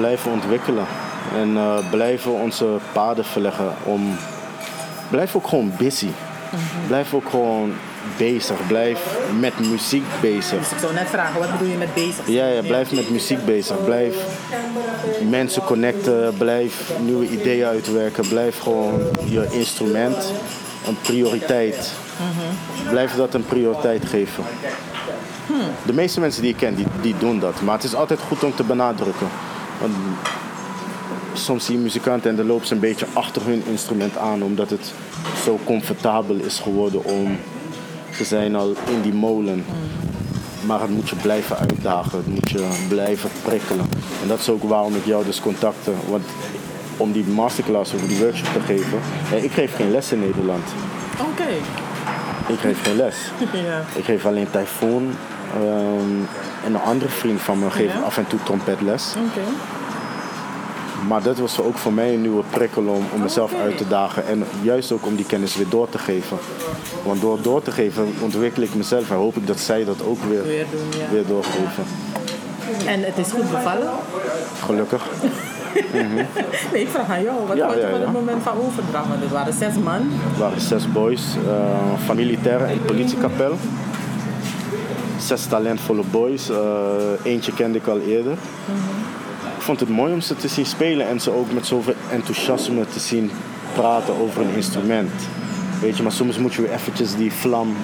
blijven 0.00 0.30
ontwikkelen. 0.30 0.86
En 1.34 1.56
eh, 1.56 1.90
blijven 1.90 2.32
onze 2.32 2.66
paden 2.92 3.24
verleggen 3.24 3.74
om... 3.84 4.16
Blijf 5.10 5.36
ook 5.36 5.48
gewoon 5.48 5.72
busy. 5.78 6.08
Blijf 6.86 7.14
ook 7.14 7.28
gewoon 7.28 7.72
bezig. 8.16 8.66
Blijf 8.66 9.18
met 9.40 9.58
muziek 9.70 10.04
bezig. 10.20 10.58
Dus 10.58 10.70
ik 10.70 10.78
zou 10.78 10.94
net 10.94 11.08
vragen, 11.08 11.40
wat 11.40 11.52
bedoel 11.52 11.68
je 11.68 11.76
met 11.76 11.94
bezig? 11.94 12.26
Ja, 12.26 12.46
ja, 12.46 12.62
blijf 12.62 12.92
met 12.92 13.10
muziek 13.10 13.44
bezig. 13.44 13.84
Blijf 13.84 14.14
mensen 15.28 15.64
connecten. 15.64 16.34
Blijf 16.38 16.92
nieuwe 17.04 17.28
ideeën 17.28 17.66
uitwerken. 17.66 18.28
Blijf 18.28 18.58
gewoon 18.58 19.00
je 19.24 19.46
instrument 19.50 20.32
een 20.86 20.96
prioriteit. 21.02 21.92
Blijf 22.90 23.14
dat 23.14 23.34
een 23.34 23.44
prioriteit 23.44 24.04
geven. 24.06 24.44
De 25.86 25.92
meeste 25.92 26.20
mensen 26.20 26.42
die 26.42 26.50
ik 26.50 26.56
ken, 26.56 26.74
die, 26.74 26.86
die 27.00 27.14
doen 27.18 27.38
dat. 27.38 27.60
Maar 27.60 27.74
het 27.74 27.84
is 27.84 27.94
altijd 27.94 28.20
goed 28.20 28.44
om 28.44 28.54
te 28.54 28.62
benadrukken. 28.62 29.26
Want 29.80 29.92
soms 31.32 31.64
zie 31.64 31.76
je 31.76 31.82
muzikanten 31.82 32.30
en 32.30 32.36
dan 32.36 32.46
lopen 32.46 32.66
ze 32.66 32.74
een 32.74 32.80
beetje 32.80 33.06
achter 33.12 33.42
hun 33.44 33.62
instrument 33.66 34.16
aan. 34.16 34.42
Omdat 34.42 34.70
het 34.70 34.92
zo 35.44 35.58
comfortabel 35.64 36.34
is 36.36 36.58
geworden 36.58 37.04
om... 37.04 37.38
Ze 38.14 38.24
zijn 38.24 38.56
al 38.56 38.74
in 38.86 39.00
die 39.02 39.14
molen. 39.14 39.64
Maar 40.66 40.80
het 40.80 40.90
moet 40.90 41.08
je 41.08 41.16
blijven 41.16 41.58
uitdagen. 41.58 42.18
Het 42.18 42.26
moet 42.26 42.50
je 42.50 42.68
blijven 42.88 43.30
prikkelen. 43.42 43.88
En 44.22 44.28
dat 44.28 44.38
is 44.38 44.48
ook 44.48 44.62
waarom 44.62 44.94
ik 44.94 45.04
jou 45.04 45.24
dus 45.24 45.40
contacte. 45.40 45.90
Want 46.08 46.24
om 46.96 47.12
die 47.12 47.24
masterclass 47.24 47.92
of 47.94 48.00
die 48.00 48.18
workshop 48.18 48.52
te 48.52 48.60
geven. 48.60 48.98
eh, 49.32 49.44
ik 49.44 49.50
geef 49.52 49.74
geen 49.76 49.90
les 49.90 50.12
in 50.12 50.20
Nederland. 50.20 50.64
Oké. 51.20 51.48
Ik 52.52 52.58
geef 52.58 52.82
geen 52.82 52.96
les. 52.96 53.16
ja. 53.66 53.82
Ik 53.94 54.04
geef 54.04 54.26
alleen 54.26 54.50
tyfoon. 54.50 55.10
ehm, 55.54 56.16
en 56.64 56.74
een 56.74 56.80
andere 56.80 57.10
vriend 57.10 57.40
van 57.40 57.58
me 57.58 57.70
geeft 57.70 57.92
Ja? 57.92 58.00
af 58.00 58.16
en 58.18 58.26
toe 58.26 58.38
trompetles. 58.42 59.14
Oké. 59.28 59.46
Maar 61.08 61.22
dat 61.22 61.38
was 61.38 61.60
ook 61.60 61.76
voor 61.76 61.92
mij 61.92 62.14
een 62.14 62.20
nieuwe 62.20 62.42
prikkel 62.50 62.82
om, 62.86 63.04
om 63.14 63.20
mezelf 63.22 63.52
Oké. 63.52 63.62
uit 63.62 63.76
te 63.76 63.88
dagen. 63.88 64.26
En 64.26 64.44
juist 64.62 64.92
ook 64.92 65.06
om 65.06 65.16
die 65.16 65.24
kennis 65.26 65.56
weer 65.56 65.68
door 65.68 65.88
te 65.88 65.98
geven. 65.98 66.38
Want 67.04 67.20
door 67.20 67.42
door 67.42 67.62
te 67.62 67.70
geven 67.70 68.14
ontwikkel 68.20 68.62
ik 68.62 68.74
mezelf. 68.74 69.10
En 69.10 69.16
hoop 69.16 69.36
ik 69.36 69.46
dat 69.46 69.58
zij 69.60 69.84
dat 69.84 70.02
ook 70.04 70.18
weer, 70.28 70.42
Weer 70.42 70.66
doen, 70.70 71.00
ja. 71.00 71.12
weer 71.12 71.26
doorgeven. 71.26 71.84
En 72.86 73.02
het 73.02 73.18
is 73.18 73.30
goed 73.32 73.50
bevallen? 73.50 73.88
Gelukkig. 74.64 75.06
Nee, 76.72 76.82
ik 76.82 76.88
vraag 76.88 77.10
aan 77.10 77.22
jou. 77.22 77.46
Wat 77.46 77.56
Ja, 77.56 77.68
het 77.70 78.12
moment 78.12 78.42
van 78.42 78.56
overdracht? 78.58 79.08
Want 79.08 79.20
het 79.20 79.30
waren 79.30 79.52
zes 79.52 79.74
man. 79.74 80.00
Er 80.34 80.38
waren 80.38 80.60
zes 80.60 80.92
boys 80.92 81.22
militaire 82.16 82.64
en 82.64 82.84
politiekapel. 82.84 83.56
Zes 85.18 85.46
talentvolle 85.46 86.02
boys. 86.10 86.48
eh, 86.48 86.56
eentje 87.22 87.52
kende 87.52 87.78
ik 87.78 87.86
al 87.86 88.00
eerder. 88.00 88.32
Ik 89.56 89.62
vond 89.66 89.80
het 89.80 89.88
mooi 89.88 90.12
om 90.12 90.20
ze 90.20 90.36
te 90.36 90.48
zien 90.48 90.66
spelen 90.66 91.08
en 91.08 91.20
ze 91.20 91.30
ook 91.30 91.52
met 91.52 91.66
zoveel 91.66 91.94
enthousiasme 92.10 92.86
te 92.92 93.00
zien 93.00 93.30
praten 93.74 94.14
over 94.20 94.42
een 94.42 94.54
instrument. 94.54 95.10
Weet 95.80 95.96
je, 95.96 96.02
maar 96.02 96.12
soms 96.12 96.38
moet 96.38 96.54
je 96.54 96.62
weer 96.62 96.72
eventjes 96.72 97.14
die 97.16 97.32
vlam, 97.32 97.76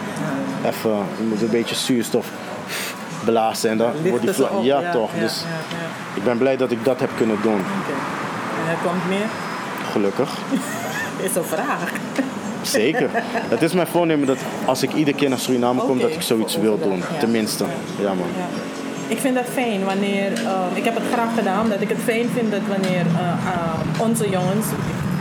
even, 0.66 0.90
je 0.90 1.24
moet 1.28 1.42
een 1.42 1.50
beetje 1.50 1.74
zuurstof 1.74 2.26
blazen 3.26 3.70
en 3.70 3.76
dan 3.76 3.92
wordt 4.08 4.36
die 4.36 4.50
op, 4.50 4.64
Ja, 4.64 4.92
toch. 4.92 5.10
Ja, 5.14 5.20
Dus 5.20 5.44
ik 6.14 6.24
ben 6.24 6.38
blij 6.38 6.56
dat 6.56 6.70
ik 6.70 6.84
dat 6.84 7.00
heb 7.00 7.10
kunnen 7.16 7.38
doen. 7.42 7.60
En 8.64 8.70
er 8.70 8.76
komt 8.82 9.08
meer? 9.08 9.28
Gelukkig. 9.92 10.30
Is 11.26 11.36
een 11.36 11.44
vraag. 11.44 11.90
Zeker. 12.62 13.10
Het 13.48 13.62
is 13.62 13.72
mijn 13.72 13.86
voornemen 13.86 14.26
dat 14.26 14.38
als 14.64 14.82
ik 14.82 14.92
iedere 14.92 15.16
keer 15.16 15.28
naar 15.28 15.38
Suriname 15.38 15.80
kom, 15.80 15.98
dat 15.98 16.10
ik 16.10 16.22
zoiets 16.22 16.56
wil 16.56 16.78
doen. 16.78 17.02
Tenminste. 17.18 17.64
Ja, 18.00 18.08
man. 18.08 18.28
Ja. 18.36 18.46
Ik 19.08 19.18
vind 19.18 19.34
dat 19.34 19.44
fijn 19.52 19.84
wanneer, 19.84 20.32
eh, 20.32 20.66
ik 20.74 20.84
heb 20.84 20.94
het 20.94 21.04
graag 21.12 21.34
gedaan, 21.34 21.62
omdat 21.62 21.80
ik 21.80 21.88
het 21.88 22.02
fijn 22.04 22.28
vind 22.34 22.50
dat 22.50 22.60
wanneer 22.68 23.06
eh, 23.06 23.28
eh, 23.52 24.00
onze 24.06 24.30
jongens, 24.30 24.66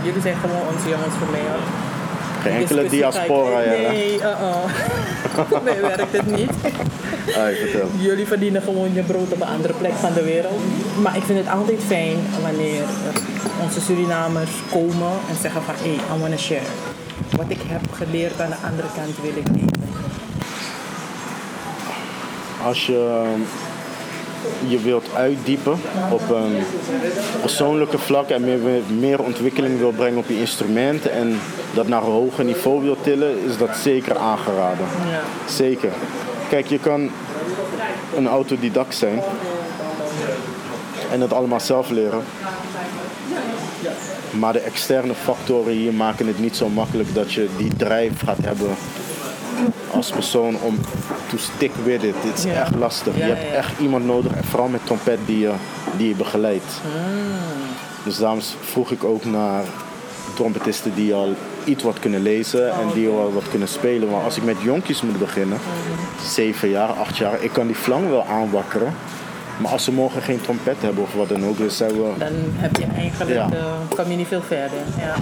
jullie 0.04 0.22
zijn 0.22 0.36
gewoon 0.36 0.62
onze 0.74 0.90
jongens 0.90 1.16
voor 1.20 1.32
mij 1.32 1.46
hoor. 1.50 1.85
Geen 2.46 2.62
enkele 2.62 2.90
diaspora, 2.90 3.60
ja. 3.60 3.92
Nee, 3.92 4.16
uh-uh. 4.16 4.56
voor 5.50 5.64
mij 5.64 5.82
werkt 5.82 6.12
het 6.12 6.36
niet. 6.38 6.52
Vertel. 7.26 7.88
Jullie 8.00 8.28
verdienen 8.28 8.62
gewoon 8.62 8.94
je 8.94 9.02
brood 9.02 9.32
op 9.32 9.42
een 9.42 9.48
andere 9.48 9.74
plek 9.74 9.94
van 9.94 10.14
de 10.14 10.24
wereld. 10.24 10.62
Maar 11.02 11.16
ik 11.16 11.24
vind 11.24 11.40
het 11.40 11.50
altijd 11.50 11.80
fijn 11.88 12.18
wanneer 12.42 12.82
eh, 12.82 13.64
onze 13.64 13.82
Surinamers 13.82 14.52
komen 14.72 15.12
en 15.30 15.36
zeggen 15.42 15.62
van 15.62 15.74
hé, 15.78 15.96
hey, 15.96 16.18
I 16.18 16.20
wanna 16.20 16.38
share. 16.38 16.70
Wat 17.38 17.46
ik 17.48 17.60
heb 17.68 17.82
geleerd 17.92 18.42
aan 18.42 18.50
de 18.50 18.68
andere 18.70 18.88
kant 18.96 19.16
wil 19.22 19.36
ik 19.36 19.46
delen. 19.54 19.70
Als 22.64 22.86
je 22.86 23.24
je 24.68 24.80
wilt 24.80 25.06
uitdiepen 25.16 25.80
op 26.12 26.30
een 26.30 26.56
persoonlijke 27.42 27.98
vlak 27.98 28.30
en 28.30 28.44
meer, 28.44 28.60
meer 29.00 29.24
ontwikkeling 29.24 29.80
wil 29.80 29.92
brengen 29.92 30.18
op 30.18 30.28
je 30.28 30.40
instrumenten 30.40 31.12
en 31.12 31.40
dat 31.74 31.88
naar 31.88 32.04
een 32.04 32.12
hoger 32.12 32.46
niveau 32.46 32.84
wil 32.84 32.98
tillen, 33.02 33.44
is 33.46 33.58
dat 33.58 33.78
zeker 33.78 34.18
aangeraden. 34.18 34.86
Ja. 35.10 35.22
Zeker. 35.48 35.92
Kijk, 36.50 36.68
je 36.68 36.80
kan 36.80 37.10
een 38.16 38.28
autodidact 38.28 38.96
zijn 38.96 39.22
en 41.12 41.22
het 41.22 41.34
allemaal 41.34 41.60
zelf 41.60 41.90
leren. 41.90 42.24
Maar 44.32 44.54
de 44.54 44.60
externe 44.60 45.14
factoren 45.14 45.74
hier 45.74 45.94
maken 45.94 46.28
het 46.28 46.40
niet 46.40 46.56
zo 46.56 46.70
makkelijk 46.70 47.14
dat 47.14 47.34
je 47.34 47.48
die 47.58 47.76
drijf 47.78 48.22
gaat 48.26 48.38
hebben 48.42 48.76
als 49.92 50.10
persoon 50.12 50.58
om 50.62 50.80
to 51.30 51.38
stick 51.38 51.72
with 51.84 52.04
it. 52.04 52.16
Het 52.24 52.38
is 52.38 52.44
Ja. 52.44 52.52
echt 52.62 52.76
lastig. 52.76 53.18
Ja, 53.18 53.26
je 53.26 53.34
hebt 53.34 53.56
echt 53.56 53.80
iemand 53.80 54.06
nodig, 54.06 54.32
en 54.32 54.44
vooral 54.44 54.68
met 54.68 54.86
trompet, 54.86 55.20
die 55.26 55.40
je, 55.40 55.52
die 55.98 56.08
je 56.08 56.16
begeleidt. 56.16 56.72
Hmm. 56.82 56.92
Dus 58.04 58.18
daarom 58.18 58.40
vroeg 58.62 58.92
ik 58.92 59.04
ook 59.04 59.26
naar 59.26 59.64
trompetisten 60.34 60.92
die 60.96 61.14
al 61.14 61.34
iets 61.64 61.84
wat 61.84 62.00
kunnen 62.00 62.22
lezen 62.22 62.70
en 62.72 62.88
die 62.94 63.10
al 63.10 63.34
wat 63.34 63.50
kunnen 63.50 63.68
spelen. 63.68 64.10
Maar 64.10 64.22
als 64.24 64.38
ik 64.38 64.44
met 64.44 64.56
jonkies 64.62 65.02
moet 65.02 65.20
beginnen, 65.20 65.58
Mhm. 65.58 66.26
zeven 66.28 66.70
jaar, 66.70 66.90
acht 66.90 67.18
jaar, 67.18 67.44
ik 67.44 67.52
kan 67.52 67.68
die 67.68 67.76
flang 67.76 68.10
wel 68.10 68.26
aanwakkeren. 68.26 68.94
Maar 69.62 69.72
als 69.72 69.84
ze 69.84 69.92
morgen 69.92 70.22
geen 70.22 70.42
trompet 70.42 70.76
hebben 70.80 71.04
of 71.04 71.14
wat 71.14 71.30
dan 71.30 71.46
ook, 71.46 71.58
dan 71.58 71.70
zijn 71.70 71.92
we 71.92 72.12
Dan 72.18 72.28
heb 72.56 72.76
je 72.78 72.86
eigenlijk, 72.98 73.32
Ja. 73.36 73.50
eh, 73.52 73.64
kom 73.96 74.10
je 74.12 74.18
niet 74.18 74.28
veel 74.28 74.42
verder. 74.48 74.78
Ja. 75.00 75.16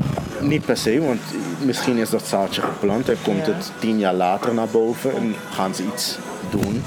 Niet 0.44 0.66
per 0.66 0.78
se, 0.78 1.02
want 1.06 1.22
misschien 1.60 1.98
is 1.98 2.10
dat 2.10 2.28
zaadje 2.28 2.62
geplant 2.62 3.10
en 3.10 3.18
komt 3.24 3.46
Ja. 3.46 3.54
het 3.54 3.72
tien 3.80 4.00
jaar 4.00 4.14
later 4.14 4.54
naar 4.54 4.68
boven 4.68 5.16
en 5.16 5.36
gaan 5.52 5.76
ze 5.76 5.84
iets 5.94 6.18
doen. 6.50 6.84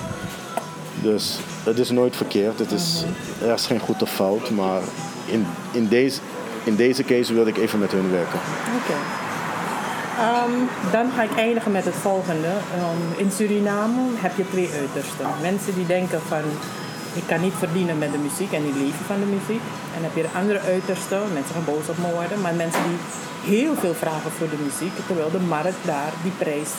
Dus 1.03 1.39
het 1.65 1.79
is 1.79 1.91
nooit 1.91 2.17
verkeerd, 2.17 2.59
het 2.59 2.73
is, 2.73 3.05
er 3.43 3.55
is 3.55 3.67
geen 3.67 3.81
goed 3.81 4.03
of 4.03 4.11
fout, 4.11 4.51
maar 4.51 4.81
in, 5.27 5.47
in, 5.73 5.89
deze, 5.89 6.21
in 6.65 6.77
deze 6.77 7.05
case 7.05 7.35
wilde 7.35 7.51
ik 7.51 7.57
even 7.57 7.79
met 7.79 7.93
hun 7.93 8.11
werken. 8.11 8.39
Oké. 8.83 8.97
Ehm, 10.19 10.51
dan 10.93 11.11
ga 11.17 11.23
ik 11.23 11.37
eindigen 11.37 11.73
met 11.73 11.85
het 11.85 11.95
volgende. 11.95 12.47
Ehm, 12.49 13.21
in 13.21 13.31
Suriname 13.33 14.01
heb 14.17 14.37
je 14.37 14.45
twee 14.51 14.71
uitersten. 14.81 15.27
Mensen 15.43 15.75
die 15.75 15.87
denken 15.87 16.21
van 16.29 16.43
ik 17.17 17.27
kan 17.27 17.41
niet 17.41 17.59
verdienen 17.59 17.99
met 17.99 18.13
de 18.13 18.19
muziek 18.19 18.53
en 18.53 18.63
die 18.63 18.75
leven 18.83 19.05
van 19.07 19.21
de 19.21 19.31
muziek. 19.37 19.63
En 19.95 20.01
dan 20.01 20.03
heb 20.03 20.17
je 20.17 20.23
de 20.23 20.39
andere 20.39 20.61
uiterste, 20.61 21.19
mensen 21.33 21.55
gaan 21.55 21.71
boos 21.73 21.89
op 21.89 21.99
me 21.99 22.11
worden, 22.13 22.41
maar 22.41 22.55
mensen 22.55 22.83
die 22.89 22.99
heel 23.55 23.75
veel 23.75 23.95
vragen 23.95 24.31
voor 24.31 24.49
de 24.49 24.63
muziek, 24.67 24.95
terwijl 25.07 25.31
de 25.31 25.45
markt 25.57 25.83
daar 25.85 26.13
die 26.23 26.33
prijs 26.39 26.71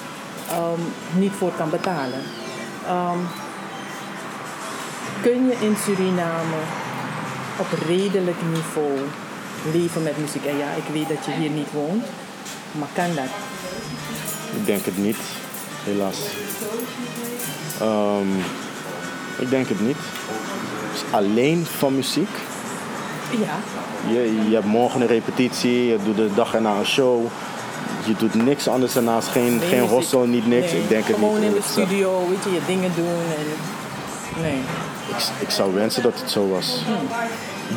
ehm, 0.49 0.81
niet 1.21 1.35
voor 1.37 1.51
kan 1.57 1.69
betalen. 1.69 2.21
Ehm, 2.85 3.21
kun 5.21 5.45
je 5.47 5.55
in 5.67 5.75
Suriname 5.83 6.61
op 7.57 7.67
redelijk 7.87 8.41
niveau 8.53 8.97
leven 9.73 10.03
met 10.03 10.17
muziek? 10.17 10.45
En 10.45 10.57
ja, 10.57 10.69
ik 10.81 10.87
weet 10.93 11.07
dat 11.07 11.25
je 11.25 11.31
hier 11.31 11.49
niet 11.49 11.71
woont, 11.71 12.05
maar 12.71 12.89
kan 12.93 13.15
dat? 13.15 13.31
Ik 14.59 14.65
denk 14.65 14.85
het 14.85 14.97
niet, 14.97 15.17
helaas. 15.83 16.17
Ehm, 17.79 18.31
ik 19.37 19.49
denk 19.49 19.67
het 19.67 19.79
niet. 19.79 19.97
Alleen 21.11 21.65
van 21.77 21.95
muziek. 21.95 22.29
Ja, 23.31 23.55
Je, 24.13 24.49
je 24.49 24.53
hebt 24.53 24.65
morgen 24.65 25.01
een 25.01 25.07
repetitie, 25.07 25.85
je 25.85 25.97
doet 26.03 26.15
de 26.15 26.29
dag 26.35 26.53
erna 26.53 26.75
een 26.77 26.85
show. 26.85 27.25
Je 28.05 28.13
doet 28.17 28.33
niks 28.33 28.67
anders 28.67 28.93
daarnaast, 28.93 29.27
geen, 29.27 29.57
Nee, 29.57 29.67
geen 29.69 29.81
hostel, 29.87 30.25
niet 30.25 30.47
niks. 30.47 30.71
Nee, 30.71 30.81
ik 30.81 30.89
denk 30.89 31.05
het 31.07 31.15
gewoon 31.15 31.39
niet. 31.39 31.49
in 31.49 31.53
de 31.53 31.61
studio, 31.69 32.27
weet 32.29 32.43
je, 32.43 32.51
je 32.53 32.59
dingen 32.67 32.91
doen. 32.95 33.05
En... 33.07 34.41
Nee. 34.41 34.59
Ik, 35.09 35.15
ik 35.39 35.49
zou 35.49 35.73
wensen 35.73 36.03
dat 36.03 36.19
het 36.19 36.31
zo 36.31 36.47
was. 36.49 36.81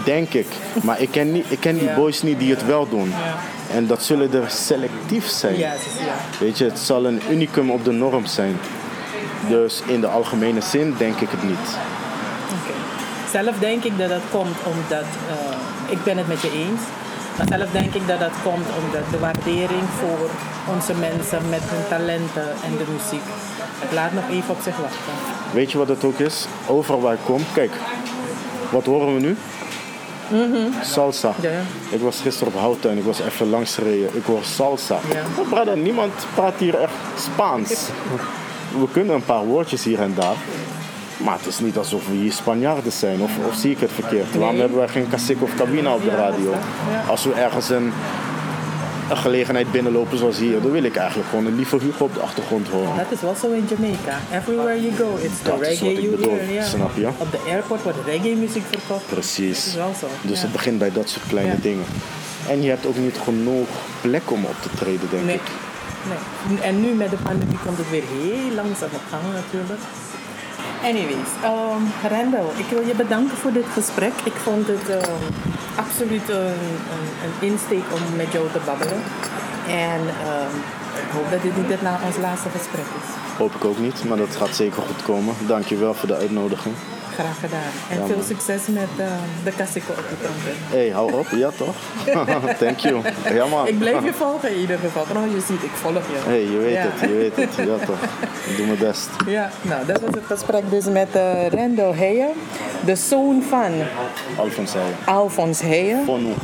Denk 0.04 0.32
ik. 0.34 0.46
Maar 0.82 1.00
ik 1.00 1.10
ken, 1.10 1.32
niet, 1.32 1.44
ik 1.48 1.60
ken 1.60 1.78
die 1.78 1.88
Ja. 1.88 1.94
boys 1.94 2.22
niet 2.22 2.38
die 2.38 2.50
het 2.50 2.66
wel 2.66 2.88
doen. 2.88 3.08
Ja. 3.08 3.38
En 3.76 3.86
dat 3.86 4.02
zullen 4.02 4.32
er 4.32 4.50
selectief 4.50 5.26
zijn. 5.28 5.58
Ja, 5.58 5.72
is-. 5.72 6.38
Weet 6.38 6.58
je, 6.58 6.64
het 6.64 6.78
zal 6.78 7.04
een 7.06 7.20
unicum 7.30 7.70
op 7.70 7.84
de 7.84 7.90
norm 7.92 8.26
zijn. 8.26 8.56
Dus 9.48 9.82
in 9.86 10.00
de 10.00 10.06
algemene 10.06 10.60
zin 10.60 10.94
denk 10.98 11.20
ik 11.20 11.28
het 11.30 11.42
niet. 11.42 11.76
Zelf 13.32 13.58
denk 13.58 13.84
ik 13.84 13.98
dat 13.98 14.08
dat 14.08 14.22
komt 14.30 14.56
omdat, 14.64 15.08
eh, 15.28 15.92
ik 15.92 16.04
ben 16.04 16.16
het 16.16 16.28
met 16.28 16.40
je 16.40 16.50
eens, 16.52 16.80
maar 17.36 17.46
zelf 17.58 17.70
denk 17.70 17.94
ik 17.94 18.06
dat 18.06 18.20
dat 18.20 18.32
komt 18.42 18.66
omdat 18.82 19.10
de 19.10 19.18
waardering 19.18 19.86
voor 20.00 20.30
onze 20.74 20.94
mensen 20.94 21.48
met 21.48 21.60
hun 21.64 21.88
talenten 21.88 22.48
en 22.64 22.76
de 22.76 22.84
muziek, 22.92 23.26
het 23.78 23.92
laat 23.92 24.12
nog 24.12 24.24
even 24.30 24.50
op 24.54 24.60
zich 24.62 24.76
wachten. 24.76 25.12
Weet 25.52 25.72
je 25.72 25.78
wat 25.78 25.88
het 25.88 26.04
ook 26.04 26.18
is? 26.18 26.46
Overal 26.66 27.00
waar 27.00 27.12
ik 27.12 27.24
kom, 27.24 27.42
kijk, 27.54 27.72
wat 28.70 28.84
horen 28.84 29.14
we 29.14 29.20
nu? 29.20 29.36
Salsa. 30.82 31.32
Mhm. 31.36 31.46
Ja. 31.46 31.60
Ik 31.90 32.00
was 32.00 32.20
gisteren 32.20 32.52
op 32.52 32.60
Houttuin, 32.60 32.98
ik 32.98 33.04
was 33.04 33.20
even 33.20 33.50
langs 33.50 33.74
gereden. 33.74 34.16
Ik 34.16 34.24
hoor 34.24 34.44
salsa. 34.44 34.98
Ja. 35.12 35.42
Brother, 35.48 35.76
niemand 35.76 36.12
praat 36.34 36.54
hier 36.58 36.80
echt 36.80 36.92
Spaans. 37.16 37.88
We 38.80 38.86
kunnen 38.92 39.14
een 39.14 39.24
paar 39.24 39.44
woordjes 39.44 39.84
hier 39.84 40.00
en 40.00 40.14
daar. 40.14 40.36
Maar 41.24 41.36
het 41.36 41.46
is 41.46 41.58
niet 41.58 41.76
alsof 41.76 42.06
we 42.08 42.12
hier 42.14 42.32
Spanjaarden 42.32 42.92
zijn, 42.92 43.20
of, 43.20 43.30
of 43.48 43.54
zie 43.54 43.70
ik 43.70 43.78
het 43.80 43.92
verkeerd? 43.92 44.34
Waarom 44.36 44.58
hebben 44.58 44.78
wij 44.78 44.88
geen 44.88 45.08
cacique 45.10 45.44
of 45.44 45.54
cabina 45.56 45.94
op 45.94 46.02
de 46.02 46.10
radio? 46.10 46.54
Als 47.08 47.24
we 47.24 47.32
ergens 47.32 47.68
een, 47.70 47.92
een 49.10 49.16
gelegenheid 49.16 49.72
binnenlopen 49.72 50.18
zoals 50.18 50.38
hier, 50.38 50.60
dan 50.60 50.70
wil 50.70 50.82
ik 50.82 50.96
eigenlijk 50.96 51.28
gewoon 51.28 51.46
een 51.46 51.56
lieve 51.56 51.76
Hugo 51.78 52.04
op 52.04 52.14
de 52.14 52.20
achtergrond 52.20 52.68
horen. 52.68 52.96
Dat 52.96 53.06
is 53.10 53.20
wel 53.20 53.34
zo 53.40 53.50
in 53.52 53.66
Jamaica. 53.70 54.18
Everywhere 54.32 54.80
you 54.82 54.92
go, 54.96 55.16
it's 55.22 55.38
the 55.42 55.50
Dat 55.50 55.60
is 55.60 55.66
reggae 55.68 56.10
wat 56.10 56.18
ik 56.20 56.24
you 56.24 56.38
hear. 56.40 56.62
snap 56.64 56.90
je? 56.96 57.08
Op 57.18 57.30
de 57.30 57.40
airport 57.48 57.82
wordt 57.82 57.98
reggae 58.06 58.36
muziek 58.36 58.64
verkocht. 58.70 59.06
Precies. 59.06 59.64
Dat 59.64 59.66
is 59.72 59.74
wel 59.74 59.94
zo. 60.00 60.06
Dus 60.22 60.36
ja. 60.36 60.42
het 60.42 60.52
begint 60.52 60.78
bij 60.78 60.92
dat 60.92 61.08
soort 61.08 61.26
kleine 61.28 61.52
Ja. 61.52 61.58
dingen. 61.62 61.84
En 62.48 62.62
je 62.62 62.68
hebt 62.68 62.86
ook 62.86 62.96
niet 62.96 63.18
genoeg 63.24 63.68
plek 64.00 64.30
om 64.30 64.44
op 64.44 64.56
te 64.62 64.68
treden, 64.76 65.08
denk 65.10 65.24
Nee. 65.24 65.34
ik. 65.34 65.40
nee. 66.08 66.60
En 66.60 66.80
nu 66.80 66.92
met 66.92 67.10
de 67.10 67.16
pandemie 67.22 67.58
komt 67.64 67.78
het 67.78 67.90
weer 67.90 68.02
heel 68.22 68.54
langzaam 68.54 68.88
op 68.92 69.02
gang 69.10 69.22
natuurlijk. 69.34 69.80
Anyways, 70.82 71.30
um, 71.44 71.82
ik 72.56 72.66
wil 72.70 72.86
je 72.86 72.94
bedanken 72.94 73.36
voor 73.36 73.52
dit 73.52 73.66
gesprek. 73.72 74.12
Ik 74.24 74.32
vond 74.32 74.66
het 74.66 74.88
um, 74.88 75.24
absoluut 75.76 76.28
een, 76.28 76.60
een, 77.24 77.48
insteek 77.48 77.84
om 77.92 78.16
met 78.16 78.32
jou 78.32 78.50
te 78.52 78.60
babbelen. 78.64 79.02
En 79.68 80.00
um, 80.00 80.54
ik 81.04 81.10
hoop 81.12 81.30
dat 81.30 81.42
dit 81.42 81.56
niet 81.56 81.68
het 81.68 81.80
ons 82.06 82.16
laatste 82.16 82.48
gesprek 82.48 82.88
is. 83.00 83.08
Hoop 83.38 83.54
ik 83.54 83.64
ook 83.64 83.78
niet, 83.78 84.04
maar 84.04 84.16
dat 84.16 84.36
gaat 84.36 84.54
zeker 84.54 84.82
goed 84.82 85.02
komen. 85.02 85.34
Dankjewel 85.46 85.94
voor 85.94 86.08
de 86.08 86.16
uitnodiging. 86.16 86.74
Graag 87.14 87.40
gedaan. 87.40 87.72
En 87.90 88.06
veel 88.06 88.22
succes 88.22 88.66
met 88.66 88.88
uh, 88.98 89.06
de 89.44 89.52
Casico 89.56 89.92
op 89.92 90.04
de 90.08 90.16
trompet. 90.22 90.54
Hé, 90.68 90.78
hey, 90.78 90.88
hou 90.88 91.12
op. 91.12 91.26
Ja, 91.30 91.50
toch? 91.50 91.74
Thank 92.60 92.78
you. 92.78 93.00
Ja, 93.34 93.46
man. 93.46 93.66
Ik 93.66 93.78
blijf 93.78 94.04
je 94.04 94.12
volgen 94.12 94.50
in 94.50 94.60
ieder 94.60 94.78
geval. 94.78 95.04
Nou, 95.14 95.34
je 95.34 95.40
ziet, 95.40 95.62
ik 95.62 95.70
volg 95.74 95.94
je. 95.94 96.16
Hé, 96.16 96.30
hey, 96.30 96.42
je 96.42 96.58
weet 96.58 96.78
het, 96.78 97.00
je 97.00 97.16
weet 97.16 97.36
het. 97.36 97.66
Ja, 97.66 97.86
toch. 97.86 98.02
Ik 98.48 98.56
doe 98.56 98.66
mijn 98.66 98.78
best. 98.78 99.08
Ja, 99.26 99.50
nou, 99.62 99.86
dat 99.86 100.00
was 100.00 100.10
het 100.14 100.26
gesprek 100.26 100.70
dus 100.70 100.84
met 100.84 101.08
uh, 101.16 101.46
Rendo 101.48 101.94
Heijen, 101.94 102.32
de 102.84 102.96
zoon 102.96 103.42
van... 103.48 103.72
Alfons 104.36 104.72
Heijen. 104.72 104.96
Alfons 105.04 105.60
Heijen. 105.60 106.04
Von 106.04 106.34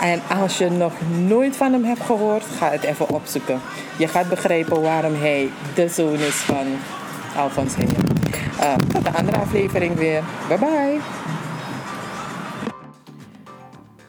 en 0.00 0.20
als 0.40 0.58
je 0.58 0.70
nog 0.70 0.92
nooit 1.26 1.56
van 1.56 1.72
hem 1.72 1.84
hebt 1.84 2.00
gehoord, 2.00 2.44
ga 2.44 2.70
het 2.70 2.82
even 2.82 3.08
opzoeken. 3.08 3.60
Je 3.98 4.08
gaat 4.08 4.28
begrijpen 4.28 4.82
waarom 4.82 5.14
hij 5.14 5.50
de 5.74 5.88
zoon 5.88 6.18
is 6.18 6.34
van 6.34 6.66
Alfons 7.36 7.74
Heijen. 7.74 8.06
Uh, 8.60 8.74
tot 8.74 9.04
de 9.04 9.10
andere 9.10 9.38
aflevering 9.38 9.94
weer. 9.94 10.22
Bye 10.48 10.58
bye. 10.58 11.00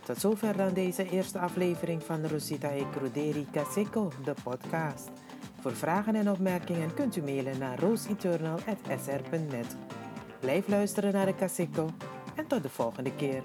Tot 0.05 0.19
zover 0.19 0.57
dan 0.57 0.73
deze 0.73 1.09
eerste 1.09 1.39
aflevering 1.39 2.03
van 2.03 2.27
Rosita 2.27 2.69
e 2.69 2.83
Cruderi 2.91 3.47
Caseco, 3.51 4.11
de 4.23 4.33
podcast. 4.43 5.09
Voor 5.61 5.75
vragen 5.75 6.15
en 6.15 6.29
opmerkingen 6.29 6.93
kunt 6.93 7.15
u 7.15 7.21
mailen 7.21 7.57
naar 7.59 7.79
rooseternal.sr.net. 7.79 9.75
Blijf 10.39 10.67
luisteren 10.67 11.13
naar 11.13 11.25
de 11.25 11.35
Caseco 11.35 11.89
en 12.35 12.47
tot 12.47 12.63
de 12.63 12.69
volgende 12.69 13.15
keer. 13.15 13.43